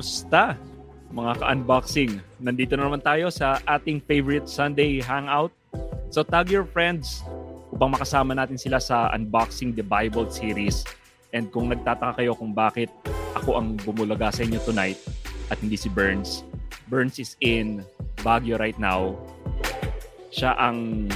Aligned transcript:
Kamusta 0.00 0.56
mga 1.12 1.44
ka-unboxing? 1.44 2.24
Nandito 2.40 2.72
na 2.72 2.88
naman 2.88 3.04
tayo 3.04 3.28
sa 3.28 3.60
ating 3.68 4.00
favorite 4.08 4.48
Sunday 4.48 4.96
hangout. 4.96 5.52
So 6.08 6.24
tag 6.24 6.48
your 6.48 6.64
friends 6.64 7.20
upang 7.68 7.92
makasama 7.92 8.32
natin 8.32 8.56
sila 8.56 8.80
sa 8.80 9.12
Unboxing 9.12 9.76
the 9.76 9.84
Bible 9.84 10.24
series. 10.32 10.88
And 11.36 11.52
kung 11.52 11.68
nagtataka 11.68 12.16
kayo 12.16 12.32
kung 12.32 12.56
bakit 12.56 12.88
ako 13.36 13.60
ang 13.60 13.76
bumulaga 13.76 14.32
sa 14.32 14.40
inyo 14.40 14.56
tonight 14.64 14.96
at 15.52 15.60
hindi 15.60 15.76
si 15.76 15.92
Burns. 15.92 16.48
Burns 16.88 17.20
is 17.20 17.36
in 17.44 17.84
Baguio 18.24 18.56
right 18.56 18.80
now. 18.80 19.20
Siya 20.32 20.56
ang 20.56 21.12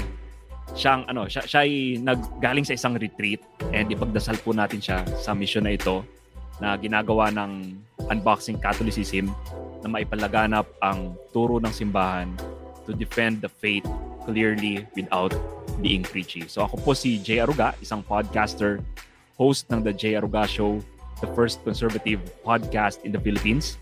siya 0.77 1.01
ang 1.01 1.09
ano, 1.09 1.25
siya, 1.25 1.41
siya 1.49 1.65
ay 1.65 2.05
naggaling 2.05 2.69
sa 2.69 2.77
isang 2.77 3.01
retreat 3.01 3.41
and 3.73 3.89
ipagdasal 3.89 4.37
po 4.45 4.53
natin 4.53 4.85
siya 4.85 5.09
sa 5.17 5.33
mission 5.33 5.65
na 5.65 5.73
ito 5.73 6.05
na 6.63 6.79
ginagawa 6.79 7.31
ng 7.35 7.75
Unboxing 8.11 8.61
Catholicism 8.61 9.33
na 9.81 9.89
maipalaganap 9.89 10.69
ang 10.81 11.17
turo 11.33 11.59
ng 11.61 11.73
simbahan 11.73 12.31
to 12.85 12.93
defend 12.93 13.41
the 13.41 13.49
faith 13.49 13.85
clearly 14.25 14.85
without 14.97 15.33
being 15.81 16.05
preachy. 16.05 16.45
So 16.49 16.65
ako 16.65 16.81
po 16.81 16.91
si 16.93 17.21
Jay 17.21 17.41
Aruga, 17.41 17.77
isang 17.81 18.05
podcaster, 18.05 18.81
host 19.37 19.67
ng 19.73 19.83
The 19.83 19.93
Jay 19.93 20.15
Aruga 20.17 20.47
Show, 20.47 20.81
the 21.21 21.29
first 21.33 21.65
conservative 21.65 22.21
podcast 22.45 23.03
in 23.03 23.11
the 23.13 23.21
Philippines, 23.21 23.81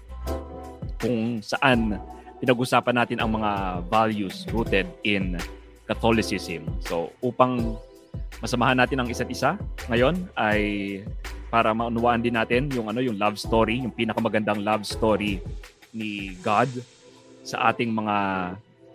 kung 1.03 1.43
saan 1.43 1.99
pinag-usapan 2.43 2.95
natin 2.95 3.19
ang 3.23 3.31
mga 3.35 3.83
values 3.91 4.47
rooted 4.51 4.87
in 5.07 5.39
Catholicism. 5.87 6.67
So 6.83 7.11
upang 7.23 7.79
masamahan 8.43 8.79
natin 8.79 9.03
ang 9.03 9.09
isa't 9.11 9.31
isa 9.31 9.59
ngayon 9.91 10.27
ay 10.35 10.61
para 11.53 11.77
maunawaan 11.77 12.25
din 12.25 12.33
natin 12.33 12.73
yung 12.73 12.89
ano 12.89 13.05
yung 13.05 13.21
love 13.21 13.37
story, 13.37 13.85
yung 13.85 13.93
pinakamagandang 13.93 14.65
love 14.65 14.89
story 14.89 15.45
ni 15.93 16.33
God 16.41 16.73
sa 17.45 17.69
ating 17.69 17.93
mga 17.93 18.17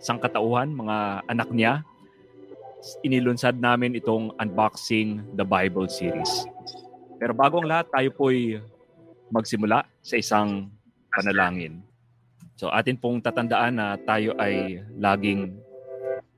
sangkatauhan, 0.02 0.74
mga 0.74 1.22
anak 1.30 1.54
niya. 1.54 1.86
Inilunsad 3.06 3.62
namin 3.62 3.94
itong 3.94 4.34
Unboxing 4.42 5.22
the 5.38 5.46
Bible 5.46 5.86
series. 5.86 6.50
Pero 7.22 7.30
bago 7.30 7.62
ang 7.62 7.70
lahat, 7.70 7.94
tayo 7.94 8.10
po'y 8.10 8.58
magsimula 9.30 9.86
sa 10.02 10.18
isang 10.18 10.66
panalangin. 11.14 11.78
So 12.58 12.74
atin 12.74 12.98
pong 12.98 13.22
tatandaan 13.22 13.78
na 13.78 13.94
tayo 14.02 14.34
ay 14.34 14.82
laging 14.98 15.54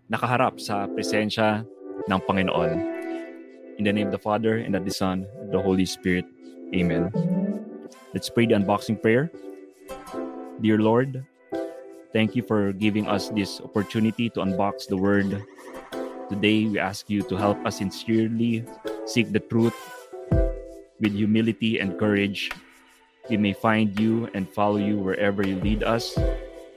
nakaharap 0.05 0.61
sa 0.61 0.85
presensya 0.85 1.65
ng 2.05 2.21
Panginoon. 2.29 3.00
In 3.81 3.89
the 3.89 3.97
name 3.97 4.13
of 4.13 4.13
the 4.13 4.21
Father, 4.21 4.61
and 4.61 4.77
of 4.77 4.85
the 4.85 4.93
Son, 4.93 5.25
and 5.41 5.49
the 5.49 5.57
Holy 5.57 5.89
Spirit. 5.89 6.29
Amen. 6.77 7.09
Let's 8.13 8.29
pray 8.29 8.45
the 8.45 8.53
unboxing 8.53 9.01
prayer. 9.01 9.33
Dear 10.61 10.77
Lord, 10.85 11.25
thank 12.13 12.37
you 12.37 12.45
for 12.45 12.77
giving 12.77 13.09
us 13.09 13.33
this 13.33 13.57
opportunity 13.57 14.29
to 14.37 14.45
unbox 14.45 14.85
the 14.85 15.01
Word. 15.01 15.33
Today, 16.29 16.69
we 16.69 16.77
ask 16.77 17.09
you 17.09 17.25
to 17.33 17.41
help 17.41 17.57
us 17.65 17.81
sincerely 17.81 18.69
seek 19.09 19.33
the 19.33 19.41
truth 19.41 19.73
with 21.01 21.17
humility 21.17 21.81
and 21.81 21.97
courage. 21.97 22.53
We 23.33 23.41
may 23.41 23.57
find 23.57 23.97
you 23.97 24.29
and 24.37 24.45
follow 24.45 24.77
you 24.77 25.01
wherever 25.01 25.41
you 25.41 25.57
lead 25.57 25.89
us. 25.89 26.21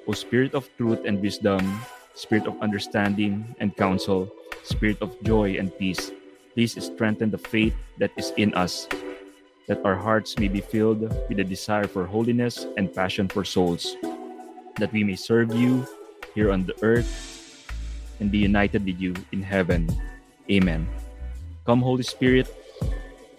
O 0.08 0.16
Spirit 0.16 0.56
of 0.56 0.72
truth 0.80 1.03
and 1.03 1.19
wisdom, 1.19 1.68
Spirit 2.16 2.47
of 2.47 2.56
understanding 2.63 3.44
and 3.59 3.75
counsel, 3.75 4.31
Spirit 4.63 5.03
of 5.03 5.12
joy 5.28 5.59
and 5.59 5.68
peace, 5.75 6.16
Please 6.53 6.78
strengthen 6.78 7.31
the 7.31 7.38
faith 7.38 7.74
that 7.97 8.12
is 8.16 8.31
in 8.38 8.53
us, 8.53 8.88
that 9.68 9.81
our 9.84 9.96
hearts 9.96 10.38
may 10.38 10.47
be 10.47 10.62
filled 10.62 11.02
with 11.28 11.40
a 11.40 11.44
desire 11.44 11.88
for 11.88 12.06
holiness 12.06 12.68
and 12.78 12.94
passion 12.94 13.28
for 13.28 13.44
souls, 13.44 13.97
that 14.78 14.94
we 14.94 15.03
may 15.03 15.16
serve 15.16 15.53
you 15.56 15.86
here 16.36 16.52
on 16.52 16.66
the 16.66 16.78
earth 16.86 17.09
and 18.19 18.30
be 18.30 18.38
united 18.38 18.86
with 18.86 19.02
you 19.02 19.13
in 19.31 19.42
heaven. 19.42 19.90
Amen. 20.50 20.88
Come, 21.66 21.81
Holy 21.81 22.03
Spirit, 22.03 22.46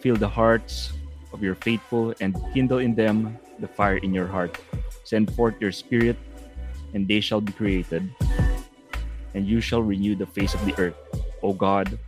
fill 0.01 0.17
the 0.17 0.29
hearts 0.29 0.93
of 1.33 1.43
your 1.43 1.55
faithful 1.55 2.15
and 2.21 2.35
kindle 2.53 2.79
in 2.79 2.95
them 2.95 3.39
the 3.61 3.69
fire 3.69 3.99
in 3.99 4.13
your 4.13 4.27
heart. 4.27 4.59
Send 5.05 5.31
forth 5.35 5.55
your 5.61 5.73
Spirit, 5.73 6.17
and 6.95 7.07
they 7.07 7.21
shall 7.21 7.41
be 7.41 7.53
created, 7.53 8.11
and 9.35 9.47
you 9.47 9.61
shall 9.61 9.83
renew 9.83 10.17
the 10.17 10.27
face 10.27 10.55
of 10.55 10.65
the 10.67 10.75
earth. 10.79 10.99
O 11.43 11.53
God, 11.53 11.99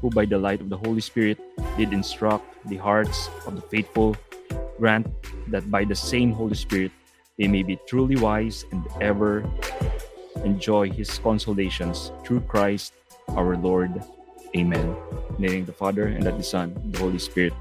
who 0.00 0.10
by 0.10 0.24
the 0.24 0.38
light 0.38 0.60
of 0.60 0.68
the 0.68 0.76
Holy 0.76 1.00
Spirit 1.00 1.38
did 1.76 1.92
instruct 1.92 2.44
the 2.68 2.76
hearts 2.76 3.28
of 3.46 3.56
the 3.56 3.62
faithful, 3.62 4.16
grant 4.78 5.06
that 5.48 5.70
by 5.70 5.84
the 5.84 5.94
same 5.94 6.32
Holy 6.32 6.54
Spirit 6.54 6.92
they 7.38 7.48
may 7.48 7.62
be 7.62 7.78
truly 7.86 8.16
wise 8.16 8.64
and 8.72 8.84
ever 9.00 9.44
enjoy 10.44 10.88
his 10.88 11.18
consolations 11.18 12.12
through 12.24 12.40
Christ 12.40 12.92
our 13.36 13.56
Lord. 13.56 13.92
Amen. 14.56 14.96
In 15.36 15.42
the 15.42 15.48
name 15.48 15.60
of 15.60 15.66
the 15.66 15.76
Father 15.76 16.06
and 16.08 16.26
of 16.26 16.36
the 16.38 16.44
Son 16.44 16.72
and 16.82 16.92
the 16.92 16.98
Holy 16.98 17.18
Spirit. 17.18 17.52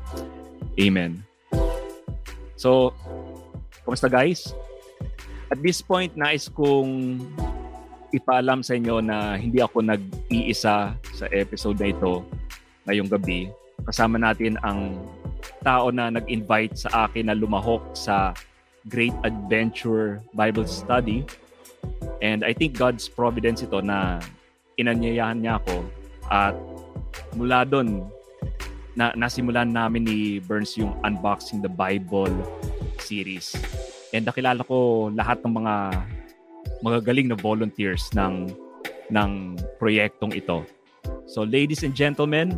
Amen. 0.79 1.23
So, 2.55 2.93
kumusta 3.83 4.09
guys? 4.09 4.53
At 5.51 5.61
this 5.61 5.81
point, 5.81 6.15
nais 6.15 6.47
kong 6.47 7.21
ipaalam 8.13 8.61
sa 8.61 8.77
inyo 8.77 9.01
na 9.01 9.37
hindi 9.39 9.61
ako 9.61 9.81
nag-iisa 9.81 10.93
sa 10.93 11.25
episode 11.31 11.79
na 11.81 11.89
ito 11.89 12.21
ngayong 12.85 13.09
gabi. 13.09 13.49
Kasama 13.85 14.21
natin 14.21 14.57
ang 14.61 14.97
tao 15.65 15.89
na 15.89 16.13
nag-invite 16.13 16.77
sa 16.77 17.09
akin 17.09 17.29
na 17.29 17.35
lumahok 17.37 17.81
sa 17.97 18.33
Great 18.89 19.13
Adventure 19.25 20.21
Bible 20.37 20.69
Study. 20.69 21.25
And 22.21 22.45
I 22.45 22.53
think 22.53 22.77
God's 22.77 23.09
providence 23.09 23.65
ito 23.65 23.81
na 23.81 24.21
inanyayahan 24.77 25.41
niya 25.41 25.57
ako 25.61 25.77
at 26.29 26.55
mula 27.33 27.65
doon 27.65 28.05
na 28.95 29.11
nasimulan 29.13 29.69
namin 29.69 30.07
ni 30.07 30.19
Burns 30.39 30.79
yung 30.79 30.95
Unboxing 31.03 31.59
the 31.59 31.69
Bible 31.69 32.31
series. 33.01 33.53
And 34.15 34.23
nakilala 34.23 34.63
ko 34.63 35.11
lahat 35.11 35.43
ng 35.43 35.51
mga 35.51 35.73
magagaling 36.83 37.31
na 37.31 37.37
volunteers 37.37 38.09
ng 38.15 38.51
ng 39.11 39.55
proyektong 39.77 40.33
ito. 40.33 40.65
So 41.29 41.45
ladies 41.45 41.85
and 41.85 41.93
gentlemen, 41.93 42.57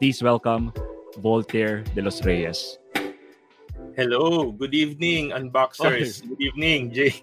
please 0.00 0.24
welcome 0.24 0.72
Voltaire 1.20 1.84
de 1.94 2.02
los 2.02 2.24
Reyes. 2.24 2.78
Hello, 3.94 4.50
good 4.50 4.74
evening 4.74 5.30
unboxers. 5.30 6.18
Okay. 6.18 6.28
Good 6.34 6.42
evening, 6.42 6.80
Jay. 6.90 7.14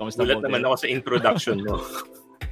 Kamusta 0.00 0.24
Gulat 0.24 0.40
naman 0.40 0.64
ako 0.64 0.76
sa 0.80 0.88
introduction 0.88 1.56
mo. 1.66 1.84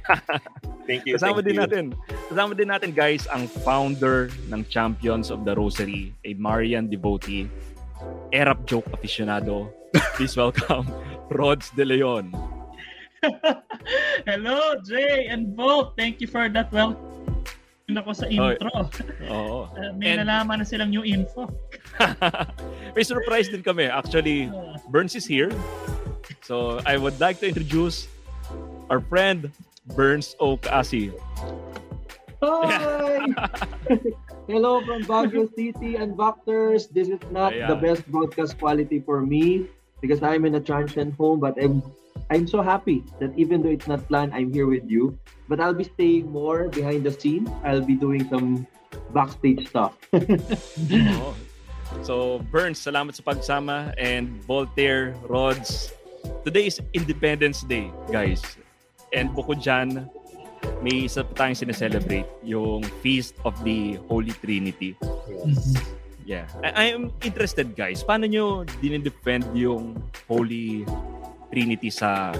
thank 0.87 1.07
you. 1.09 1.17
Kasama 1.17 1.41
thank 1.41 1.47
din 1.49 1.55
you. 1.57 1.63
natin. 1.65 1.85
Kasama 2.29 2.51
din 2.53 2.69
natin 2.69 2.91
guys 2.93 3.25
ang 3.33 3.49
founder 3.65 4.29
ng 4.51 4.61
Champions 4.69 5.33
of 5.33 5.41
the 5.47 5.57
Rosary, 5.57 6.13
a 6.27 6.37
Marian 6.37 6.91
devotee, 6.91 7.49
Erap 8.29 8.67
joke 8.69 8.85
aficionado. 8.93 9.71
Please 10.13 10.37
welcome 10.37 10.85
Rods 11.33 11.73
De 11.73 11.81
Leon. 11.81 12.29
Hello, 14.27 14.75
Jay 14.85 15.27
and 15.27 15.55
Bolt. 15.55 15.97
Thank 15.97 16.21
you 16.21 16.27
for 16.27 16.49
that 16.49 16.71
welcome 16.71 17.17
ako 17.87 18.11
sa 18.11 18.27
intro. 18.27 18.71
Oo. 19.31 19.67
Uh, 19.77 19.95
may 19.95 20.19
and... 20.19 20.27
nalaman 20.27 20.59
na 20.59 20.65
silang 20.67 20.91
new 20.91 21.07
info. 21.07 21.47
may 22.95 23.03
surprise 23.07 23.47
din 23.47 23.63
kami. 23.63 23.87
Actually, 23.87 24.51
Burns 24.91 25.15
is 25.15 25.23
here. 25.23 25.51
So, 26.43 26.83
I 26.83 26.99
would 26.99 27.15
like 27.23 27.39
to 27.43 27.47
introduce 27.47 28.11
our 28.91 28.99
friend, 28.99 29.51
Burns 29.95 30.35
Okasi. 30.43 31.15
Hi! 32.43 33.23
Hello 34.51 34.83
from 34.83 35.03
Baguio 35.07 35.47
City 35.55 35.95
and 35.95 36.15
Doctors. 36.19 36.87
This 36.91 37.07
is 37.07 37.23
not 37.31 37.55
yeah. 37.55 37.71
the 37.71 37.75
best 37.75 38.03
broadcast 38.11 38.59
quality 38.59 38.99
for 38.99 39.23
me 39.23 39.71
because 40.01 40.21
I'm 40.23 40.45
in 40.45 40.55
a 40.55 40.61
transient 40.61 41.15
home, 41.15 41.39
but 41.39 41.57
I'm 41.61 41.81
I'm 42.29 42.47
so 42.47 42.61
happy 42.61 43.03
that 43.19 43.31
even 43.37 43.63
though 43.63 43.71
it's 43.71 43.87
not 43.87 44.07
planned, 44.07 44.33
I'm 44.33 44.51
here 44.51 44.67
with 44.67 44.83
you. 44.89 45.17
But 45.47 45.59
I'll 45.59 45.73
be 45.73 45.85
staying 45.85 46.31
more 46.31 46.67
behind 46.67 47.05
the 47.05 47.11
scene. 47.11 47.47
I'll 47.63 47.85
be 47.85 47.95
doing 47.95 48.27
some 48.27 48.67
backstage 49.13 49.69
stuff. 49.69 49.95
oh. 50.13 51.35
So, 52.03 52.43
Burns, 52.51 52.83
salamat 52.83 53.15
sa 53.15 53.23
pagsama. 53.23 53.95
And 53.95 54.43
Voltaire, 54.43 55.15
Rods, 55.23 55.95
today 56.43 56.67
is 56.67 56.83
Independence 56.91 57.63
Day, 57.63 57.95
guys. 58.11 58.43
And 59.15 59.31
bukod 59.31 59.63
dyan, 59.63 60.03
may 60.83 61.07
isa 61.07 61.23
pa 61.23 61.47
tayong 61.47 61.55
sineselebrate, 61.63 62.27
yung 62.43 62.83
Feast 62.99 63.39
of 63.47 63.55
the 63.63 64.03
Holy 64.11 64.35
Trinity. 64.43 64.99
Yes. 65.31 65.79
Yeah. 66.27 66.43
I, 66.59 66.69
I 66.75 66.85
am 66.91 67.15
interested, 67.23 67.71
guys. 67.71 68.03
Paano 68.03 68.27
nyo 68.27 68.67
dinidefend 68.83 69.47
yung 69.55 69.95
Holy 70.27 70.83
Trinity 71.47 71.87
sa 71.87 72.35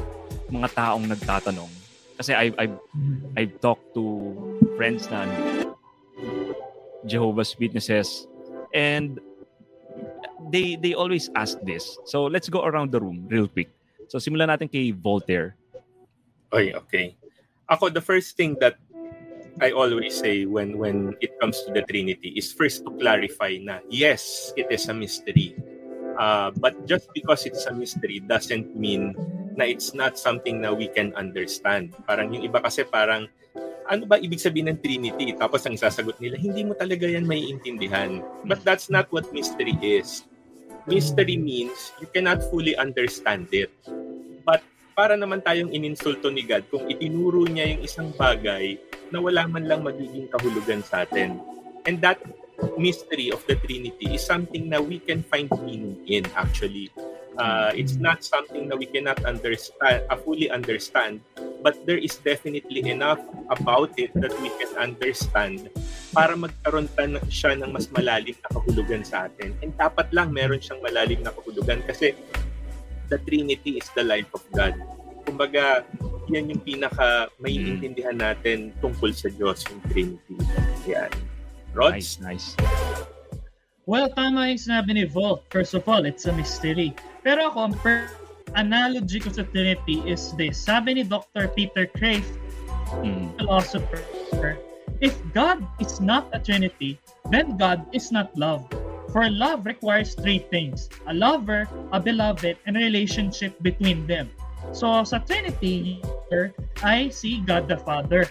mga 0.52 0.76
taong 0.76 1.08
nagtatanong? 1.08 1.72
Kasi 2.20 2.36
I've, 2.36 2.56
I've, 2.60 2.78
I've 3.40 3.56
talked 3.64 3.96
to 3.96 4.36
friends 4.76 5.08
na 5.08 5.24
Jehovah's 7.08 7.56
Witnesses 7.56 8.28
and 8.76 9.24
they 10.52 10.76
they 10.76 10.92
always 10.92 11.32
ask 11.40 11.56
this. 11.64 11.96
So 12.12 12.28
let's 12.28 12.52
go 12.52 12.68
around 12.68 12.92
the 12.92 13.00
room 13.00 13.24
real 13.32 13.48
quick. 13.48 13.72
So 14.12 14.20
simulan 14.20 14.52
natin 14.52 14.68
kay 14.68 14.92
Voltaire. 14.92 15.56
Oy, 16.52 16.76
okay. 16.76 17.16
Ako, 17.72 17.88
the 17.88 18.04
first 18.04 18.36
thing 18.36 18.60
that 18.60 18.76
I 19.58 19.74
always 19.74 20.14
say 20.14 20.46
when 20.46 20.78
when 20.78 21.18
it 21.18 21.34
comes 21.42 21.58
to 21.66 21.74
the 21.74 21.82
Trinity 21.82 22.38
is 22.38 22.54
first 22.54 22.86
to 22.86 22.94
clarify 22.94 23.58
na 23.58 23.82
yes, 23.90 24.54
it 24.54 24.70
is 24.70 24.86
a 24.86 24.94
mystery. 24.94 25.58
Uh, 26.18 26.54
but 26.58 26.74
just 26.86 27.10
because 27.14 27.46
it's 27.46 27.66
a 27.66 27.74
mystery 27.74 28.22
doesn't 28.22 28.78
mean 28.78 29.18
na 29.58 29.66
it's 29.66 29.98
not 29.98 30.18
something 30.18 30.62
na 30.62 30.74
we 30.74 30.90
can 30.94 31.10
understand. 31.18 31.94
Parang 32.06 32.30
yung 32.34 32.46
iba 32.46 32.62
kasi 32.62 32.86
parang 32.86 33.26
ano 33.90 34.04
ba 34.06 34.22
ibig 34.22 34.38
sabihin 34.38 34.70
ng 34.70 34.80
Trinity? 34.84 35.34
Tapos 35.34 35.66
ang 35.66 35.74
sasagot 35.74 36.22
nila, 36.22 36.38
hindi 36.38 36.62
mo 36.62 36.78
talaga 36.78 37.10
yan 37.10 37.26
maiintindihan. 37.26 38.22
But 38.46 38.62
that's 38.62 38.94
not 38.94 39.10
what 39.10 39.26
mystery 39.34 39.74
is. 39.82 40.28
Mystery 40.86 41.36
means 41.36 41.92
you 41.98 42.08
cannot 42.14 42.46
fully 42.54 42.78
understand 42.78 43.50
it. 43.52 43.74
But 44.46 44.62
para 44.98 45.14
naman 45.14 45.46
tayong 45.46 45.70
ininsulto 45.70 46.34
ni 46.34 46.42
God 46.42 46.66
kung 46.74 46.90
itinuro 46.90 47.46
niya 47.46 47.70
yung 47.70 47.86
isang 47.86 48.10
bagay 48.18 48.82
na 49.14 49.22
wala 49.22 49.46
man 49.46 49.70
lang 49.70 49.86
magiging 49.86 50.26
kahulugan 50.34 50.82
sa 50.82 51.06
atin. 51.06 51.38
And 51.86 52.02
that 52.02 52.18
mystery 52.82 53.30
of 53.30 53.46
the 53.46 53.62
Trinity 53.62 54.18
is 54.18 54.26
something 54.26 54.74
na 54.74 54.82
we 54.82 54.98
can 54.98 55.22
find 55.22 55.54
meaning 55.62 56.02
in 56.10 56.26
actually. 56.34 56.90
Uh, 57.38 57.70
it's 57.78 58.02
not 58.02 58.26
something 58.26 58.66
that 58.66 58.82
we 58.82 58.90
cannot 58.90 59.22
understand, 59.22 60.02
uh, 60.10 60.18
fully 60.18 60.50
understand, 60.50 61.22
but 61.62 61.78
there 61.86 62.02
is 62.02 62.18
definitely 62.26 62.82
enough 62.90 63.22
about 63.54 63.94
it 64.02 64.10
that 64.18 64.34
we 64.42 64.50
can 64.58 64.74
understand 64.82 65.70
para 66.10 66.34
magkaroon 66.34 66.90
pa 66.98 67.06
siya 67.30 67.54
ng 67.62 67.70
mas 67.70 67.86
malalim 67.94 68.34
na 68.42 68.50
kahulugan 68.50 69.06
sa 69.06 69.30
atin. 69.30 69.54
And 69.62 69.78
dapat 69.78 70.10
lang 70.10 70.34
meron 70.34 70.58
siyang 70.58 70.82
malalim 70.82 71.22
na 71.22 71.30
kahulugan 71.30 71.86
kasi 71.86 72.18
the 73.08 73.20
Trinity 73.24 73.80
is 73.80 73.88
the 73.96 74.04
life 74.04 74.28
of 74.36 74.44
God. 74.52 74.76
Kumbaga, 75.28 75.84
yan 76.28 76.52
yung 76.52 76.62
pinaka 76.64 77.32
may 77.40 77.56
Mm. 77.56 77.80
intindihan 77.80 78.18
natin 78.20 78.72
tungkol 78.80 79.12
sa 79.16 79.32
Diyos, 79.32 79.64
yung 79.68 79.82
Trinity. 79.92 80.36
Yan. 80.88 81.12
Rods? 81.76 82.20
Nice, 82.20 82.20
nice. 82.24 82.48
Well, 83.88 84.12
tama 84.12 84.52
yung 84.52 84.60
sinabi 84.60 85.00
ni 85.00 85.06
Volt. 85.08 85.48
First 85.48 85.72
of 85.76 85.88
all, 85.88 86.04
it's 86.04 86.28
a 86.28 86.34
mystery. 86.36 86.92
Pero 87.24 87.48
ako, 87.48 87.72
ang 87.72 87.76
per 87.80 88.12
analogy 88.60 89.24
ko 89.24 89.32
sa 89.32 89.48
Trinity 89.48 90.04
is 90.04 90.36
this. 90.36 90.60
Sabi 90.60 91.00
ni 91.00 91.04
Dr. 91.08 91.48
Peter 91.56 91.88
Crave, 91.96 92.28
Mm. 93.04 93.36
philosopher, 93.40 94.04
if 95.00 95.16
God 95.36 95.64
is 95.80 96.00
not 96.00 96.28
a 96.32 96.40
Trinity, 96.40 97.00
then 97.32 97.56
God 97.60 97.84
is 97.92 98.12
not 98.12 98.32
love. 98.36 98.64
For 99.12 99.30
love 99.30 99.66
requires 99.66 100.14
three 100.16 100.44
things. 100.52 100.90
A 101.08 101.14
lover, 101.14 101.68
a 101.92 102.00
beloved, 102.00 102.58
and 102.66 102.76
a 102.76 102.82
relationship 102.84 103.56
between 103.64 104.06
them. 104.06 104.30
So 104.76 105.04
sa 105.04 105.24
Trinity, 105.24 106.04
I 106.84 107.10
see 107.10 107.40
God 107.40 107.72
the 107.72 107.80
Father. 107.80 108.28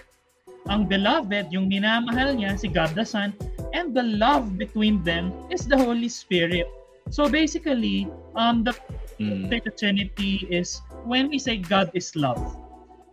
Ang 0.69 0.85
beloved, 0.85 1.49
yung 1.49 1.71
minamahal 1.71 2.37
niya, 2.37 2.59
si 2.59 2.67
God 2.67 2.93
the 2.93 3.07
Son, 3.07 3.33
and 3.73 3.95
the 3.95 4.03
love 4.03 4.59
between 4.59 5.01
them 5.01 5.33
is 5.49 5.65
the 5.65 5.79
Holy 5.79 6.11
Spirit. 6.11 6.67
So 7.09 7.31
basically, 7.31 8.11
um, 8.35 8.67
the 8.67 8.75
Mm. 9.17 9.49
the 9.49 9.73
Trinity 9.73 10.45
is 10.45 10.77
when 11.01 11.29
we 11.29 11.41
say 11.41 11.57
God 11.57 11.89
is 11.97 12.13
love. 12.13 12.37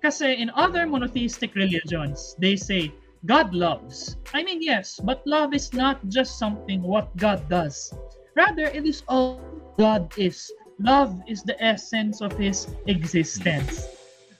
Kasi 0.05 0.37
in 0.37 0.53
other 0.53 0.85
monotheistic 0.85 1.57
religions, 1.57 2.37
they 2.37 2.61
say 2.61 2.93
God 3.25 3.55
loves. 3.55 4.17
I 4.37 4.45
mean, 4.45 4.61
yes, 4.61 5.01
but 5.01 5.25
love 5.25 5.55
is 5.55 5.73
not 5.73 6.01
just 6.09 6.39
something 6.39 6.83
what 6.83 7.09
God 7.17 7.49
does. 7.49 7.93
Rather, 8.37 8.69
it 8.69 8.85
is 8.85 9.03
all 9.09 9.41
God 9.79 10.13
is. 10.17 10.51
Love 10.79 11.15
is 11.27 11.43
the 11.43 11.57
essence 11.63 12.21
of 12.21 12.37
His 12.37 12.69
existence. 12.87 13.87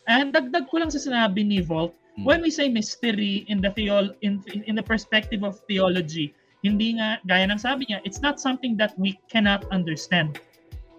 And 0.05 0.35
dagdag 0.35 0.69
ko 0.69 0.85
lang 0.85 0.93
sa 0.93 1.01
sinabi 1.01 1.47
ni 1.47 1.65
Volt, 1.65 1.97
Mm. 2.15 2.25
when 2.31 2.41
we 2.47 2.51
say 2.51 2.71
mystery 2.71 3.43
in 3.51 3.59
the 3.59 3.75
theol 3.75 4.15
in, 4.23 4.39
in 4.71 4.79
the 4.79 4.87
perspective 4.87 5.43
of 5.43 5.59
theology, 5.67 6.31
hindi 6.63 6.95
nga, 6.95 7.19
gaya 7.27 7.51
ng 7.51 7.59
sabi 7.59 7.91
niya, 7.91 7.99
it's 8.07 8.23
not 8.23 8.39
something 8.39 8.79
that 8.79 8.95
we 8.95 9.19
cannot 9.27 9.67
understand. 9.75 10.39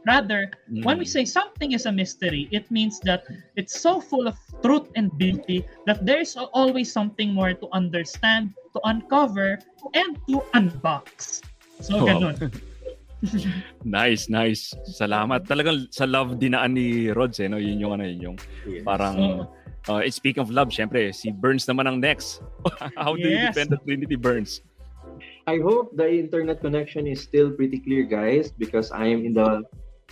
Rather, 0.04 0.52
when 0.84 1.00
we 1.00 1.08
Mm. 1.08 1.16
say 1.16 1.24
something 1.26 1.72
is 1.72 1.88
a 1.88 1.94
mystery, 1.94 2.52
it 2.52 2.68
means 2.70 3.00
that 3.08 3.24
it's 3.56 3.80
so 3.80 3.98
full 4.04 4.28
of 4.28 4.36
truth 4.66 4.90
and 4.98 5.14
beauty 5.22 5.62
that 5.86 6.02
there's 6.02 6.34
always 6.34 6.90
something 6.90 7.30
more 7.38 7.54
to 7.54 7.70
understand, 7.70 8.50
to 8.74 8.82
uncover, 8.90 9.62
and 9.94 10.18
to 10.26 10.42
unbox. 10.58 11.46
So, 11.86 12.02
Wow. 12.02 12.34
ganun. 12.34 12.36
Nice, 13.86 14.26
nice. 14.34 14.74
Salamat. 14.98 15.46
Talagang 15.46 15.86
sa 15.94 16.10
love 16.10 16.42
dinaan 16.42 16.74
ni 16.74 17.14
Rods 17.14 17.38
eh, 17.38 17.46
no? 17.46 17.62
Yun 17.62 17.78
yung 17.78 17.94
ano, 17.94 18.04
yun 18.10 18.34
yung 18.34 18.38
Yes. 18.66 18.82
parang 18.82 19.18
Oo. 19.22 20.02
uh, 20.02 20.02
speaking 20.10 20.42
of 20.42 20.50
love, 20.50 20.74
syempre, 20.74 21.14
si 21.14 21.30
Burns 21.30 21.70
naman 21.70 21.86
ang 21.86 21.98
next. 22.02 22.42
How 22.98 23.14
do 23.14 23.22
you 23.22 23.38
Yes. 23.38 23.54
defend 23.54 23.70
the 23.70 23.80
Trinity 23.86 24.18
Burns? 24.18 24.66
I 25.46 25.62
hope 25.62 25.94
the 25.94 26.10
internet 26.10 26.66
connection 26.66 27.06
is 27.06 27.22
still 27.22 27.54
pretty 27.54 27.78
clear, 27.78 28.02
guys, 28.10 28.50
because 28.50 28.90
I 28.90 29.06
am 29.14 29.22
in 29.22 29.38
the 29.38 29.62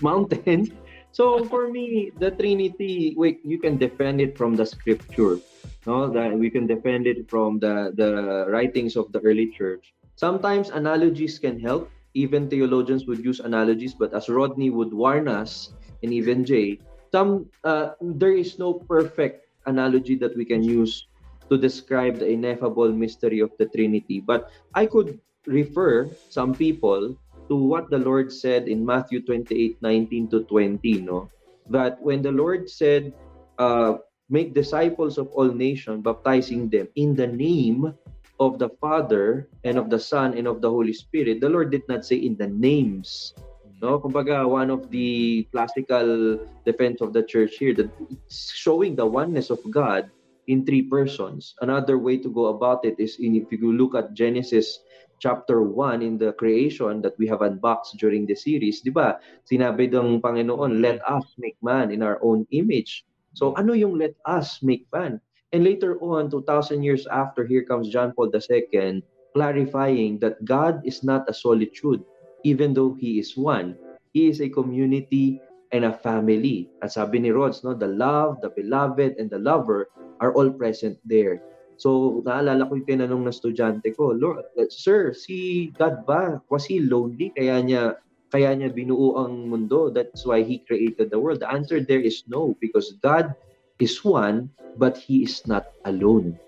mountains. 0.06 0.70
So 1.14 1.46
for 1.46 1.70
me, 1.72 2.12
the 2.18 2.32
Trinity, 2.32 3.14
wait, 3.18 3.40
you 3.46 3.60
can 3.60 3.78
defend 3.78 4.20
it 4.22 4.38
from 4.38 4.56
the 4.58 4.66
scripture. 4.66 5.40
No, 5.86 6.10
that 6.12 6.34
we 6.38 6.50
can 6.50 6.68
defend 6.68 7.08
it 7.08 7.30
from 7.30 7.60
the 7.60 7.94
the 7.96 8.48
writings 8.52 8.96
of 8.98 9.12
the 9.14 9.22
early 9.24 9.52
church. 9.52 9.94
Sometimes 10.16 10.72
analogies 10.72 11.40
can 11.40 11.60
help. 11.60 11.92
Even 12.16 12.50
theologians 12.50 13.08
would 13.08 13.24
use 13.24 13.40
analogies, 13.40 13.96
but 13.96 14.14
as 14.14 14.30
Rodney 14.30 14.70
would 14.72 14.94
warn 14.94 15.28
us, 15.28 15.74
and 16.04 16.14
even 16.14 16.46
Jay, 16.46 16.82
some 17.14 17.50
uh, 17.64 17.96
there 18.02 18.36
is 18.36 18.60
no 18.60 18.84
perfect 18.90 19.48
analogy 19.66 20.16
that 20.20 20.36
we 20.36 20.46
can 20.46 20.64
use 20.64 21.08
to 21.52 21.58
describe 21.58 22.20
the 22.20 22.28
ineffable 22.30 22.92
mystery 22.92 23.40
of 23.40 23.52
the 23.60 23.68
Trinity. 23.70 24.20
But 24.20 24.50
I 24.74 24.86
could 24.88 25.20
refer 25.48 26.18
some 26.30 26.56
people 26.56 27.18
to 27.54 27.62
what 27.62 27.94
the 27.94 28.02
Lord 28.02 28.34
said 28.34 28.66
in 28.66 28.82
Matthew 28.82 29.22
28 29.22 29.78
19 29.78 30.34
to 30.34 30.42
20, 30.50 31.06
no? 31.06 31.30
That 31.70 32.02
when 32.02 32.26
the 32.26 32.34
Lord 32.34 32.66
said, 32.66 33.14
uh, 33.62 34.02
make 34.26 34.58
disciples 34.58 35.22
of 35.22 35.30
all 35.38 35.54
nations, 35.54 36.02
baptizing 36.02 36.74
them 36.74 36.90
in 36.98 37.14
the 37.14 37.30
name 37.30 37.94
of 38.42 38.58
the 38.58 38.74
Father 38.82 39.46
and 39.62 39.78
of 39.78 39.94
the 39.94 40.02
Son 40.02 40.34
and 40.34 40.50
of 40.50 40.66
the 40.66 40.70
Holy 40.70 40.98
Spirit, 40.98 41.46
the 41.46 41.54
Lord 41.54 41.70
did 41.70 41.86
not 41.86 42.10
say 42.10 42.18
in 42.18 42.34
the 42.42 42.50
names. 42.50 43.38
No, 43.78 44.02
kumbaga 44.02 44.50
one 44.50 44.74
of 44.74 44.90
the 44.90 45.46
classical 45.54 46.42
defense 46.66 47.06
of 47.06 47.14
the 47.14 47.22
church 47.22 47.62
here 47.62 47.78
that 47.78 47.92
showing 48.34 48.98
the 48.98 49.06
oneness 49.06 49.54
of 49.54 49.62
God 49.70 50.10
in 50.50 50.66
three 50.66 50.90
persons. 50.90 51.54
Another 51.62 52.02
way 52.02 52.18
to 52.18 52.34
go 52.34 52.50
about 52.50 52.82
it 52.82 52.98
is 52.98 53.22
in, 53.22 53.38
if 53.38 53.52
you 53.54 53.70
look 53.78 53.94
at 53.94 54.18
Genesis 54.18 54.82
chapter 55.24 55.64
1 55.64 56.04
in 56.04 56.20
the 56.20 56.36
creation 56.36 57.00
that 57.00 57.16
we 57.16 57.24
have 57.32 57.40
unboxed 57.40 57.96
during 57.96 58.28
the 58.28 58.36
series, 58.36 58.84
di 58.84 58.92
ba? 58.92 59.24
Sinabi 59.48 59.88
ng 59.88 60.20
Panginoon, 60.20 60.84
let 60.84 61.00
us 61.08 61.24
make 61.40 61.56
man 61.64 61.96
in 61.96 62.04
our 62.04 62.20
own 62.20 62.44
image. 62.52 63.08
So 63.32 63.56
ano 63.56 63.72
yung 63.72 63.96
let 63.96 64.20
us 64.28 64.60
make 64.60 64.84
man? 64.92 65.24
And 65.56 65.64
later 65.64 65.96
on, 66.04 66.28
2,000 66.28 66.84
years 66.84 67.08
after, 67.08 67.48
here 67.48 67.64
comes 67.64 67.88
John 67.88 68.12
Paul 68.12 68.36
II 68.36 69.00
clarifying 69.32 70.20
that 70.20 70.44
God 70.44 70.84
is 70.84 71.08
not 71.08 71.30
a 71.32 71.34
solitude, 71.34 72.04
even 72.44 72.76
though 72.76 72.92
He 73.00 73.16
is 73.16 73.40
one. 73.40 73.80
He 74.12 74.28
is 74.28 74.44
a 74.44 74.52
community 74.52 75.40
and 75.72 75.88
a 75.88 75.96
family. 75.96 76.68
At 76.84 76.94
sabi 76.94 77.24
ni 77.24 77.32
Rods, 77.32 77.64
no, 77.64 77.72
the 77.72 77.88
love, 77.90 78.44
the 78.44 78.52
beloved, 78.52 79.16
and 79.16 79.32
the 79.32 79.40
lover 79.40 79.88
are 80.20 80.36
all 80.36 80.52
present 80.52 81.00
there. 81.08 81.42
So, 81.84 82.24
naalala 82.24 82.64
ko 82.72 82.80
yung 82.80 82.88
tinanong 82.88 83.28
ng 83.28 83.34
estudyante 83.36 83.92
ko, 83.92 84.16
Lord, 84.16 84.48
uh, 84.56 84.72
Sir, 84.72 85.12
si 85.12 85.68
God 85.76 86.08
ba? 86.08 86.40
Was 86.48 86.64
he 86.64 86.80
lonely? 86.80 87.36
Kaya 87.36 87.60
niya, 87.60 88.00
kaya 88.32 88.56
niya 88.56 88.72
binuo 88.72 89.20
ang 89.20 89.52
mundo. 89.52 89.92
That's 89.92 90.24
why 90.24 90.48
He 90.48 90.64
created 90.64 91.12
the 91.12 91.20
world. 91.20 91.44
The 91.44 91.52
answer 91.52 91.84
there 91.84 92.00
is 92.00 92.24
no, 92.32 92.56
because 92.64 92.96
God 93.04 93.36
is 93.84 94.00
one, 94.00 94.48
but 94.80 94.96
He 94.96 95.28
is 95.28 95.44
not 95.44 95.76
alone. 95.84 96.40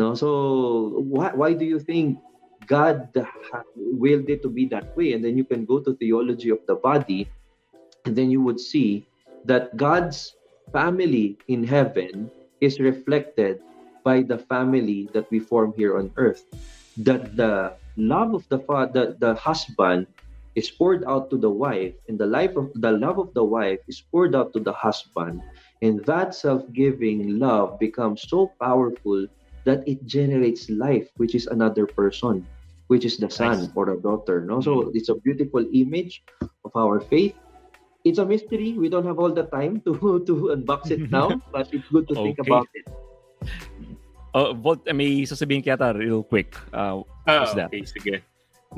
No, 0.00 0.16
so 0.16 0.96
why, 1.12 1.36
why 1.36 1.52
do 1.52 1.68
you 1.68 1.76
think 1.76 2.16
God 2.64 3.12
willed 3.76 4.32
it 4.32 4.40
to 4.42 4.48
be 4.48 4.64
that 4.72 4.96
way. 4.96 5.12
And 5.12 5.20
then 5.20 5.36
you 5.36 5.44
can 5.44 5.68
go 5.68 5.80
to 5.84 5.92
theology 6.00 6.48
of 6.48 6.64
the 6.64 6.80
body, 6.80 7.28
and 8.08 8.16
then 8.16 8.32
you 8.32 8.40
would 8.40 8.60
see 8.60 9.04
that 9.44 9.76
God's 9.76 10.32
family 10.72 11.36
in 11.52 11.68
heaven 11.68 12.32
is 12.64 12.80
reflected 12.80 13.60
by 14.04 14.22
the 14.22 14.38
family 14.38 15.08
that 15.12 15.30
we 15.30 15.38
form 15.38 15.72
here 15.76 15.98
on 15.98 16.10
earth. 16.16 16.44
That 16.98 17.36
the 17.36 17.74
love 17.96 18.34
of 18.34 18.48
the 18.48 18.58
father, 18.58 19.16
the 19.18 19.34
husband, 19.34 20.06
is 20.54 20.70
poured 20.70 21.04
out 21.04 21.30
to 21.30 21.38
the 21.38 21.50
wife, 21.50 21.94
and 22.08 22.18
the 22.18 22.26
life 22.26 22.56
of 22.56 22.72
the 22.74 22.90
love 22.90 23.18
of 23.18 23.32
the 23.34 23.44
wife 23.44 23.78
is 23.86 24.02
poured 24.10 24.34
out 24.34 24.52
to 24.54 24.60
the 24.60 24.72
husband, 24.72 25.42
and 25.82 26.04
that 26.06 26.34
self-giving 26.34 27.38
love 27.38 27.78
becomes 27.78 28.26
so 28.28 28.50
powerful 28.60 29.26
that 29.64 29.86
it 29.86 30.04
generates 30.06 30.68
life, 30.70 31.08
which 31.16 31.34
is 31.34 31.46
another 31.46 31.86
person, 31.86 32.46
which 32.88 33.04
is 33.04 33.16
the 33.18 33.30
son 33.30 33.70
nice. 33.70 33.70
or 33.74 33.90
a 33.90 33.98
daughter. 34.00 34.40
No, 34.42 34.60
so 34.60 34.90
it's 34.94 35.08
a 35.08 35.14
beautiful 35.14 35.64
image 35.72 36.22
of 36.64 36.72
our 36.74 37.00
faith. 37.00 37.36
It's 38.04 38.18
a 38.18 38.24
mystery. 38.24 38.72
We 38.72 38.88
don't 38.88 39.04
have 39.04 39.18
all 39.18 39.30
the 39.30 39.44
time 39.44 39.84
to 39.84 39.94
to 40.28 40.56
unbox 40.56 40.90
it 40.90 41.12
now, 41.12 41.40
but 41.52 41.68
it's 41.70 41.86
good 41.92 42.08
to 42.08 42.14
okay. 42.18 42.34
think 42.34 42.38
about 42.40 42.66
it. 42.74 42.88
Uh, 44.30 44.54
Volt, 44.54 44.86
may 44.94 45.26
sasabihin 45.26 45.62
kaya 45.62 45.90
real 45.94 46.22
quick. 46.22 46.54
Uh, 46.70 47.02
ah, 47.26 47.50
that? 47.54 47.70
okay, 47.70 47.82
sige. 47.82 48.22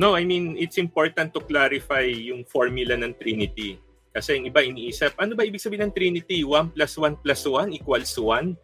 No, 0.01 0.17
I 0.17 0.25
mean, 0.25 0.57
it's 0.57 0.81
important 0.81 1.37
to 1.37 1.41
clarify 1.45 2.09
yung 2.09 2.49
formula 2.49 2.97
ng 2.97 3.13
Trinity. 3.21 3.77
Kasi 4.13 4.41
yung 4.41 4.49
iba 4.49 4.65
iniisip, 4.65 5.13
ano 5.21 5.37
ba 5.37 5.45
ibig 5.45 5.61
sabihin 5.61 5.89
ng 5.89 5.93
Trinity? 5.93 6.45
1 6.45 6.73
plus 6.73 6.97
1 6.97 7.21
plus 7.21 7.43
1 7.45 7.77
equals 7.77 8.13
1? 8.17 8.57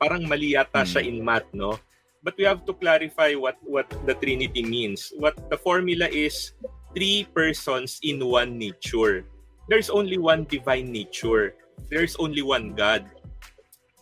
Parang 0.00 0.24
mali 0.24 0.56
yata 0.56 0.84
hmm. 0.84 0.88
siya 0.88 1.02
in 1.04 1.20
math, 1.20 1.48
no? 1.52 1.76
But 2.24 2.38
we 2.38 2.46
have 2.46 2.64
to 2.64 2.72
clarify 2.72 3.34
what 3.34 3.58
what 3.66 3.90
the 4.06 4.14
Trinity 4.14 4.62
means. 4.62 5.10
What 5.18 5.34
the 5.50 5.58
formula 5.58 6.06
is 6.06 6.54
three 6.94 7.26
persons 7.34 7.98
in 8.06 8.22
one 8.22 8.56
nature. 8.56 9.26
There's 9.66 9.90
only 9.90 10.22
one 10.22 10.46
divine 10.46 10.94
nature. 10.94 11.58
There's 11.90 12.14
only 12.22 12.46
one 12.46 12.78
God. 12.78 13.10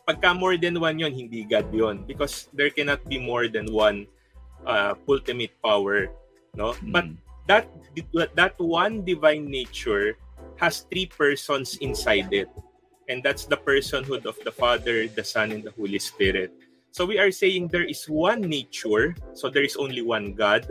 Pagka 0.09 0.37
more 0.37 0.57
than 0.57 0.81
one 0.81 0.99
yon 0.99 1.13
hindi 1.13 1.45
God 1.45 1.73
yon 1.73 2.05
because 2.05 2.49
there 2.53 2.71
cannot 2.71 3.05
be 3.09 3.19
more 3.19 3.49
than 3.49 3.71
one 3.73 4.07
uh, 4.67 4.95
ultimate 5.09 5.53
power 5.63 6.11
no? 6.55 6.75
Mm. 6.83 6.93
but 6.93 7.07
that 7.47 7.67
that 8.35 8.55
one 8.59 9.05
divine 9.05 9.51
nature 9.51 10.17
has 10.57 10.87
three 10.93 11.07
persons 11.07 11.77
inside 11.81 12.33
it. 12.33 12.49
And 13.09 13.25
that's 13.25 13.43
the 13.45 13.59
personhood 13.59 14.23
of 14.23 14.39
the 14.47 14.53
father 14.53 15.09
the 15.09 15.25
son 15.25 15.51
and 15.51 15.65
the 15.65 15.75
holy 15.75 15.99
spirit. 15.99 16.55
So 16.93 17.07
we 17.07 17.19
are 17.19 17.31
saying 17.31 17.69
there 17.75 17.87
is 17.87 18.07
one 18.07 18.43
nature 18.43 19.15
so 19.35 19.51
there 19.51 19.67
is 19.67 19.75
only 19.75 20.03
one 20.03 20.35
god 20.35 20.67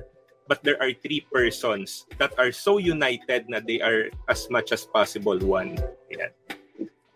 but 0.47 0.63
there 0.63 0.81
are 0.81 0.91
three 0.91 1.21
persons 1.31 2.09
that 2.17 2.33
are 2.39 2.51
so 2.51 2.79
united 2.81 3.45
that 3.53 3.67
they 3.67 3.79
are 3.79 4.09
as 4.27 4.49
much 4.49 4.71
as 4.71 4.83
possible 4.83 5.37
one. 5.37 5.77
Yeah. 6.09 6.33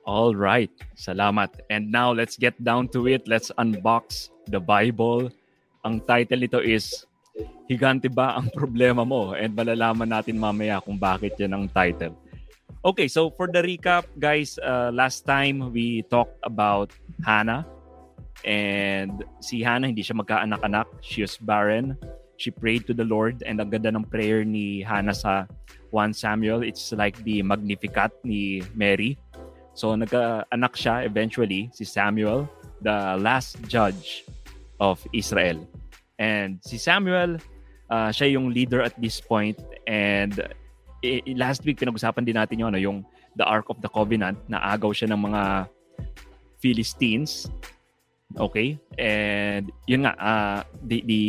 All 0.04 0.36
right 0.36 0.72
salamat 0.96 1.50
and 1.72 1.88
now 1.88 2.12
let's 2.12 2.36
get 2.36 2.56
down 2.64 2.88
to 2.88 3.08
it 3.08 3.24
let's 3.28 3.52
unbox 3.58 4.30
the 4.52 4.60
bible 4.60 5.32
ang 5.84 6.00
title 6.04 6.40
nito 6.40 6.60
is 6.64 7.04
higante 7.68 8.08
ba 8.12 8.38
ang 8.38 8.48
problema 8.54 9.02
mo? 9.06 9.34
And 9.34 9.56
malalaman 9.56 10.10
natin 10.10 10.38
mamaya 10.38 10.82
kung 10.84 11.00
bakit 11.00 11.36
yan 11.40 11.56
ang 11.56 11.66
title. 11.72 12.16
Okay, 12.84 13.08
so 13.08 13.32
for 13.32 13.48
the 13.48 13.64
recap, 13.64 14.04
guys, 14.20 14.60
uh, 14.60 14.92
last 14.92 15.24
time 15.24 15.72
we 15.72 16.04
talked 16.12 16.36
about 16.44 16.92
Hannah. 17.24 17.64
And 18.44 19.24
si 19.40 19.64
Hannah, 19.64 19.88
hindi 19.88 20.04
siya 20.04 20.20
magkaanak-anak. 20.20 21.00
She 21.00 21.24
was 21.24 21.40
barren. 21.40 21.96
She 22.36 22.52
prayed 22.52 22.84
to 22.92 22.94
the 22.94 23.08
Lord. 23.08 23.40
And 23.48 23.64
ang 23.64 23.72
ganda 23.72 23.88
ng 23.88 24.12
prayer 24.12 24.44
ni 24.44 24.84
Hannah 24.84 25.16
sa 25.16 25.48
1 25.96 26.12
Samuel, 26.12 26.60
it's 26.68 26.92
like 26.92 27.16
the 27.24 27.40
Magnificat 27.40 28.12
ni 28.28 28.60
Mary. 28.76 29.16
So 29.74 29.98
nagkaanak 29.98 30.74
siya 30.78 31.06
eventually, 31.06 31.70
si 31.74 31.86
Samuel, 31.86 32.46
the 32.82 33.18
last 33.18 33.58
judge 33.66 34.26
of 34.78 35.02
Israel. 35.14 35.62
And 36.22 36.62
si 36.62 36.78
Samuel, 36.78 37.42
uh, 37.90 38.10
siya 38.14 38.38
yung 38.38 38.54
leader 38.54 38.86
at 38.86 38.94
this 39.02 39.18
point 39.18 39.58
and 39.90 40.38
eh, 41.04 41.20
last 41.36 41.66
week 41.68 41.82
pinag-usapan 41.82 42.24
din 42.24 42.38
natin 42.40 42.62
yung 42.62 42.70
ano 42.72 42.80
yung 42.80 42.98
the 43.36 43.44
Ark 43.44 43.68
of 43.68 43.82
the 43.82 43.90
Covenant 43.90 44.40
na 44.48 44.62
agaw 44.72 44.94
siya 44.94 45.12
ng 45.12 45.20
mga 45.20 45.68
Philistines. 46.64 47.50
Okay? 48.40 48.80
And 48.96 49.68
yun 49.90 50.08
nga 50.08 50.14
uh, 50.16 50.62
the 50.80 51.04
the 51.04 51.24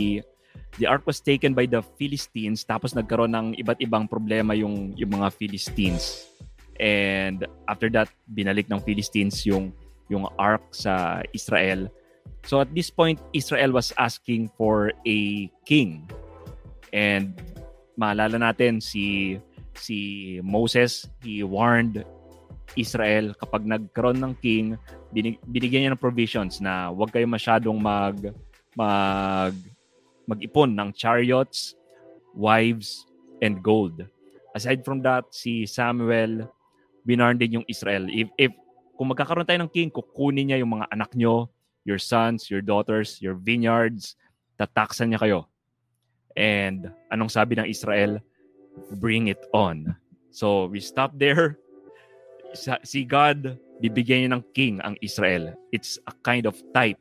the 0.79 0.87
ark 0.87 1.07
was 1.07 1.23
taken 1.23 1.55
by 1.55 1.67
the 1.67 1.83
Philistines 1.99 2.67
tapos 2.67 2.95
nagkaroon 2.95 3.35
ng 3.35 3.47
iba't 3.59 3.79
ibang 3.83 4.07
problema 4.07 4.55
yung 4.55 4.95
yung 4.95 5.11
mga 5.11 5.31
Philistines. 5.35 6.27
And 6.83 7.47
after 7.71 7.90
that 7.95 8.11
binalik 8.31 8.66
ng 8.71 8.83
Philistines 8.83 9.47
yung 9.47 9.71
yung 10.11 10.28
ark 10.37 10.62
sa 10.75 11.25
Israel. 11.33 11.88
So 12.45 12.61
at 12.61 12.71
this 12.75 12.90
point 12.93 13.23
Israel 13.33 13.73
was 13.73 13.95
asking 13.97 14.52
for 14.59 14.93
a 15.07 15.49
king 15.64 16.04
And 16.95 17.35
maalala 17.99 18.38
natin 18.38 18.78
si 18.78 19.37
si 19.75 19.99
Moses, 20.47 21.11
he 21.26 21.43
warned 21.43 22.07
Israel 22.78 23.35
kapag 23.35 23.66
nagkaroon 23.66 24.23
ng 24.23 24.35
king, 24.38 24.78
binig, 25.11 25.43
binigyan 25.50 25.90
niya 25.90 25.93
ng 25.99 26.04
provisions 26.07 26.62
na 26.62 26.95
huwag 26.95 27.11
kayo 27.11 27.26
masyadong 27.26 27.83
mag 27.83 28.31
mag 28.78 29.59
mag-ipon 30.31 30.71
ng 30.71 30.95
chariots, 30.95 31.75
wives, 32.33 33.04
and 33.43 33.59
gold. 33.61 34.07
Aside 34.54 34.87
from 34.87 35.02
that, 35.02 35.26
si 35.35 35.66
Samuel 35.66 36.47
binarn 37.05 37.37
din 37.37 37.61
yung 37.61 37.67
Israel. 37.69 38.09
If, 38.09 38.33
if 38.41 38.53
kung 38.97 39.13
magkakaroon 39.13 39.47
tayo 39.47 39.61
ng 39.63 39.73
king, 39.73 39.93
kukunin 39.93 40.51
niya 40.51 40.61
yung 40.65 40.81
mga 40.81 40.89
anak 40.91 41.13
nyo, 41.15 41.53
your 41.85 42.01
sons, 42.01 42.49
your 42.49 42.65
daughters, 42.65 43.21
your 43.21 43.37
vineyards, 43.37 44.17
tataksan 44.57 45.13
niya 45.13 45.21
kayo. 45.21 45.41
And 46.35 46.91
anong 47.13 47.31
sabi 47.31 47.55
ng 47.55 47.69
Israel? 47.69 48.19
Bring 48.99 49.29
it 49.29 49.39
on. 49.55 49.95
So 50.35 50.67
we 50.67 50.81
stop 50.81 51.15
there. 51.15 51.61
Si 52.83 53.07
God, 53.07 53.59
bibigyan 53.79 54.27
niya 54.27 54.31
ng 54.35 54.45
king 54.57 54.75
ang 54.83 54.99
Israel. 55.05 55.55
It's 55.71 56.01
a 56.09 56.15
kind 56.25 56.47
of 56.47 56.59
type, 56.75 56.99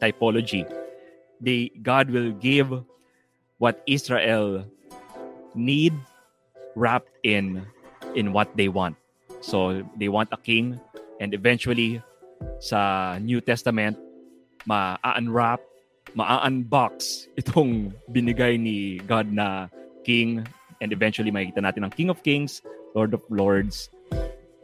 typology. 0.00 0.64
They, 1.40 1.68
God 1.84 2.08
will 2.08 2.32
give 2.32 2.72
what 3.58 3.82
Israel 3.84 4.64
need 5.56 5.92
wrapped 6.76 7.12
in 7.24 7.64
in 8.16 8.32
what 8.32 8.52
they 8.56 8.68
want. 8.68 8.96
So 9.46 9.86
they 9.94 10.10
want 10.10 10.34
a 10.34 10.40
king. 10.42 10.82
And 11.22 11.30
eventually 11.30 12.02
sa 12.58 13.14
New 13.22 13.38
Testament 13.38 13.94
ma-unwrap 14.66 15.62
ma-unbox 16.18 16.90
itong 17.40 17.94
binigay 18.10 18.58
ni 18.58 18.98
God 19.06 19.30
na 19.30 19.70
King. 20.02 20.42
And 20.82 20.90
eventually 20.90 21.30
makikita 21.30 21.62
natin 21.62 21.86
ang 21.86 21.94
King 21.94 22.10
of 22.10 22.26
Kings, 22.26 22.60
Lord 22.98 23.14
of 23.14 23.22
Lords, 23.30 23.88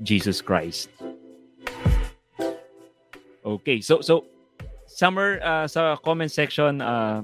Jesus 0.02 0.42
Christ. 0.42 0.90
Okay, 3.42 3.78
so 3.80 4.02
so 4.02 4.26
summer 4.90 5.38
uh, 5.42 5.66
sa 5.70 5.96
comment 5.98 6.30
section 6.30 6.82
uh, 6.82 7.22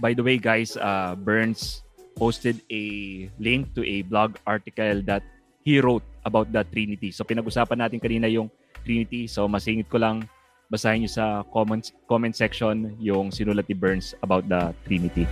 by 0.00 0.16
the 0.16 0.24
way 0.24 0.40
guys, 0.40 0.76
uh, 0.80 1.14
Burns 1.16 1.84
posted 2.16 2.64
a 2.72 3.28
link 3.38 3.76
to 3.76 3.84
a 3.84 4.02
blog 4.08 4.40
article 4.48 5.04
that 5.04 5.22
he 5.64 5.80
wrote 5.80 6.02
about 6.26 6.50
the 6.50 6.66
Trinity. 6.74 7.14
So 7.14 7.22
pinag-usapan 7.22 7.78
natin 7.78 8.02
kanina 8.02 8.26
yung 8.26 8.50
Trinity. 8.82 9.30
So 9.30 9.46
masingit 9.46 9.86
ko 9.86 10.02
lang 10.02 10.26
basahin 10.66 11.06
nyo 11.06 11.10
sa 11.10 11.46
comment, 11.54 11.94
comment 12.10 12.34
section 12.34 12.98
yung 12.98 13.30
sinulat 13.30 13.70
ni 13.70 13.78
Burns 13.78 14.18
about 14.26 14.50
the 14.50 14.74
Trinity. 14.82 15.24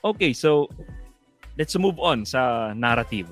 Okay, 0.00 0.32
so 0.32 0.72
let's 1.60 1.76
move 1.76 2.00
on 2.00 2.24
sa 2.24 2.72
narrative. 2.72 3.28